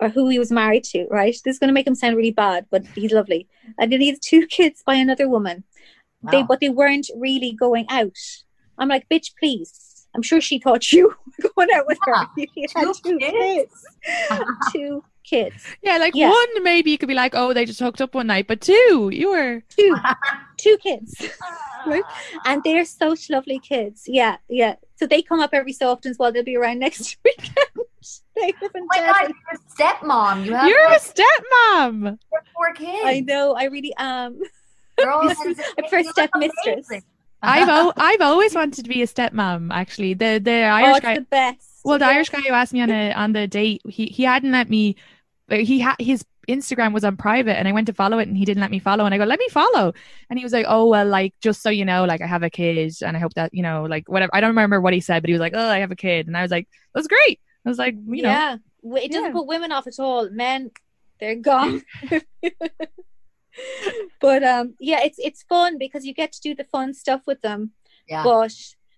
[0.00, 1.36] Or who he was married to, right?
[1.44, 3.46] This is going to make him sound really bad, but he's lovely.
[3.78, 5.62] And then he has two kids by another woman.
[6.32, 8.18] they but they weren't really going out.
[8.78, 10.08] I'm like, bitch, please.
[10.12, 12.26] I'm sure she thought you were going out with her.
[12.36, 13.86] You had two two kids?
[14.10, 14.42] kids.
[14.72, 15.64] two kids.
[15.82, 16.28] Yeah, like Yeah.
[16.30, 19.10] one maybe you could be like, oh, they just hooked up one night, but two,
[19.12, 19.96] you were Two,
[20.58, 21.14] two kids,
[21.86, 22.04] right?
[22.44, 24.04] And they're such lovely kids.
[24.06, 24.76] Yeah, yeah.
[24.96, 26.30] So they come up every so often as well.
[26.32, 27.56] They'll be around next weekend.
[28.36, 29.58] they live in Oh my God, you're a
[29.94, 30.44] stepmom.
[30.46, 32.18] You have you're a like, stepmom.
[32.54, 33.00] four kids.
[33.04, 33.54] I know.
[33.54, 34.40] I really am.
[35.02, 36.88] Girl, This is a first step mistress.
[37.42, 39.70] I've al- I've always wanted to be a stepmom.
[39.72, 41.14] Actually, the the Oh, Irish it's guy.
[41.16, 41.68] the best.
[41.84, 42.12] Well, the Yeah.
[42.12, 44.96] Irish guy who asked me on a on the date, he he hadn't let me.
[45.50, 48.44] He had his Instagram was on private, and I went to follow it, and he
[48.44, 49.04] didn't let me follow.
[49.04, 49.92] And I go, "Let me follow,"
[50.30, 52.50] and he was like, "Oh well, like just so you know, like I have a
[52.50, 55.22] kid, and I hope that you know, like whatever." I don't remember what he said,
[55.22, 57.40] but he was like, "Oh, I have a kid," and I was like, "That's great."
[57.64, 58.56] I was like, you know, yeah,
[58.96, 59.32] it doesn't Yeah.
[59.32, 60.28] put women off at all.
[60.30, 60.70] Men,
[61.20, 61.82] they're gone.
[64.20, 67.40] but um, yeah, it's it's fun because you get to do the fun stuff with
[67.42, 67.72] them.
[68.08, 68.24] Yeah.
[68.24, 68.54] But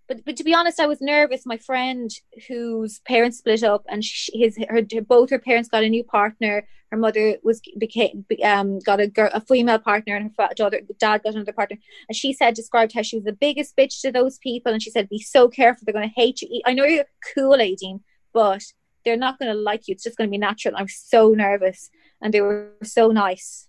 [0.08, 1.46] but but to be honest, I was nervous.
[1.46, 2.10] My friend
[2.48, 6.66] whose parents split up, and she, his her both her parents got a new partner.
[6.90, 11.22] Her mother was became um got a girl, a female partner, and her daughter dad
[11.22, 11.78] got another partner.
[12.08, 14.90] And she said described how she was the biggest bitch to those people, and she
[14.90, 18.00] said, "Be so careful; they're going to hate you." I know you're cool, Aideen,
[18.32, 18.62] but
[19.04, 19.92] they're not going to like you.
[19.92, 20.76] It's just going to be natural.
[20.76, 21.90] I was so nervous,
[22.20, 23.68] and they were so nice.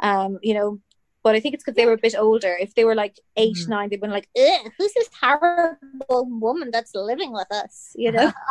[0.00, 0.80] Um, you know,
[1.26, 2.52] but I think it's because they were a bit older.
[2.66, 3.68] If they were like 8 Mhm.
[3.74, 4.28] nine, they'd been like,
[4.78, 7.74] "Who's this horrible woman that's living with us?"
[8.04, 8.28] You know.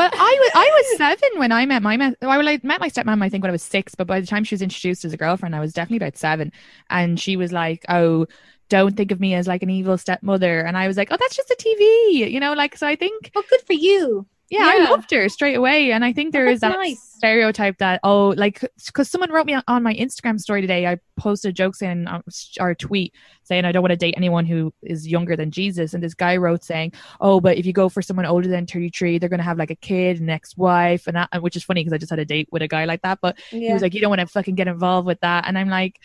[0.00, 2.90] Well, I was I was seven when I met my ma- well, I met my
[2.90, 3.22] stepmom.
[3.22, 5.16] I think when I was six, but by the time she was introduced as a
[5.24, 6.52] girlfriend, I was definitely about seven,
[6.90, 8.26] and she was like, "Oh,
[8.68, 11.36] don't think of me as like an evil stepmother," and I was like, "Oh, that's
[11.36, 12.86] just a TV," you know, like so.
[12.86, 14.26] I think oh, good for you.
[14.50, 17.00] Yeah, I loved her straight away, and I think there is that's that nice.
[17.16, 21.50] stereotype that oh, like because someone wrote me on- my Instagram story today, I posted
[21.50, 22.22] a joke saying um,
[22.58, 25.92] or a tweet saying I don't want to date anyone who is younger than Jesus,
[25.92, 29.18] and this guy wrote saying oh, but if you go for someone older than 33,
[29.18, 31.82] they're going to have like a kid, an ex wife, and that, which is funny
[31.82, 33.18] because I just had a date with a guy like that.
[33.20, 35.46] But he was like, you don't want to fucking get involved with that.
[35.46, 36.00] And I'm like,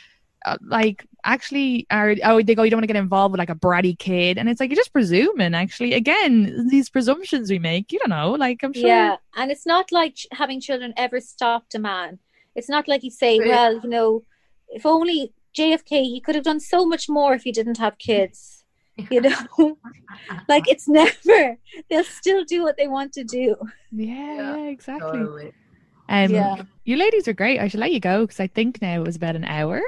[0.45, 3.49] uh, like, actually, are, oh, they go, you don't want to get involved with like
[3.49, 4.37] a bratty kid.
[4.37, 5.93] And it's like, you're just presuming, actually.
[5.93, 8.87] Again, these presumptions we make, you don't know, like, I'm sure.
[8.87, 12.19] Yeah, and it's not like having children ever stopped a man.
[12.55, 13.49] It's not like you say, Right.
[13.49, 14.23] well, you know,
[14.69, 18.59] if only JFK, he could have done so much more if he didn't have kids.
[19.09, 19.35] You know,
[20.47, 21.57] like it's never.
[21.89, 23.55] They'll still do what they want to do.
[23.91, 25.19] Yeah, Yeah, yeah, exactly.
[25.19, 25.51] Totally.
[26.09, 26.61] Um, Yeah.
[26.85, 27.59] You ladies are great.
[27.59, 29.81] I should let you go because I think now it was about an hour.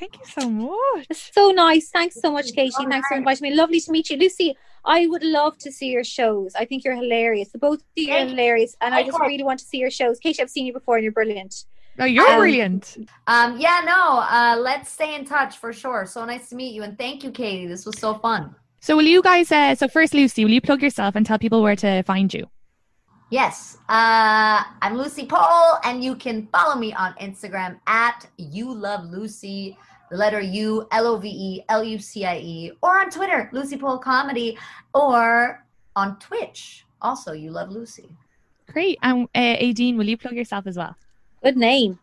[0.00, 1.06] Thank you so much.
[1.10, 1.90] It's so nice.
[1.90, 2.72] Thanks so much, Katie.
[2.88, 3.54] Thanks for inviting me.
[3.54, 4.56] Lovely to meet you, Lucie.
[4.84, 6.54] I would love to see your shows.
[6.54, 7.50] I think you're hilarious.
[7.50, 9.28] The both of you are Thank hilarious, and I just Likewise.
[9.28, 10.18] really want to see your shows.
[10.18, 11.66] Katie, I've seen you before, and you're brilliant.
[11.98, 12.96] Oh, you're Um, brilliant.
[13.26, 16.06] Um, yeah, no, uh, let's stay in touch for sure.
[16.06, 16.82] So nice to meet you.
[16.82, 17.66] And thank you, Katie.
[17.66, 18.54] This was so fun.
[18.80, 21.62] So, will you guys, uh, so first, Lucie, will you plug yourself and tell people
[21.62, 22.46] where to find you?
[23.28, 29.04] Yes, uh, I'm Lucie Pohl, and you can follow me on Instagram at You Love
[29.04, 29.78] Lucy,
[30.10, 33.48] the letter U L O V E L U C I E, or on Twitter,
[33.52, 34.58] Lucie Pohl Comedy,
[34.94, 35.64] or
[35.96, 38.08] on Twitch, also You Love Lucy.
[38.72, 38.98] Great.
[39.02, 40.94] And uh, Aideen, will you plug yourself as well?
[41.42, 41.98] Good name.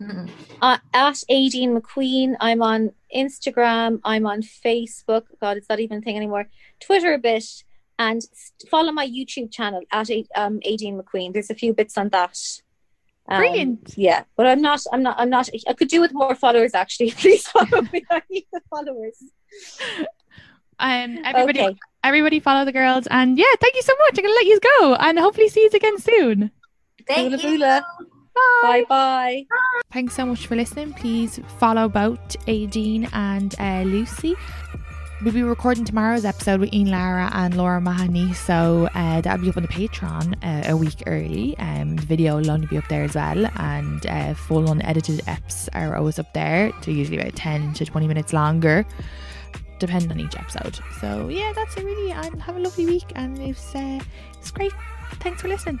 [0.00, 0.28] Mhm.
[0.60, 2.34] uh, at Aideen McQueen.
[2.40, 4.00] I'm on Instagram.
[4.04, 5.22] I'm on Facebook.
[5.40, 6.48] God, it's not even a thing anymore.
[6.80, 7.44] Twitter a bit,
[7.98, 8.22] and
[8.68, 11.32] follow my YouTube channel at A- um, Aideen McQueen.
[11.32, 12.62] There's a few bits on that.
[13.28, 13.94] Um, Brilliant.
[13.96, 14.80] Yeah, but I'm not.
[14.92, 15.16] I'm not.
[15.18, 15.48] I'm not.
[15.66, 16.74] I could do with more followers.
[16.74, 18.04] Actually, please follow me.
[18.10, 19.16] I need the followers.
[20.78, 21.78] Um, everybody, Okay.
[22.02, 24.18] everybody, follow the girls, and yeah, thank you so much.
[24.18, 26.50] I'm gonna let you go, and hopefully see you again soon.
[27.06, 27.58] Thank Boola you.
[27.60, 27.82] boola.
[28.62, 29.46] Bye bye.
[29.92, 30.92] Thanks so much for listening.
[30.94, 34.34] Please follow both Aideen and uh, Lucie.
[35.22, 39.48] We'll be recording tomorrow's episode with Ian Lara and Laura Mahoney, so uh, that'll be
[39.48, 41.56] up on the Patreon uh, a week early.
[41.58, 45.68] Um, the video will only be up there as well, and uh, full unedited eps
[45.72, 46.72] are always up there.
[46.82, 48.84] They're usually about 10 to 20 minutes longer,
[49.78, 50.80] depending on each episode.
[51.00, 52.10] So, yeah, that's it really.
[52.10, 54.00] And have a lovely week, and it's, uh,
[54.34, 54.72] it's great.
[55.20, 55.80] Thanks for listening.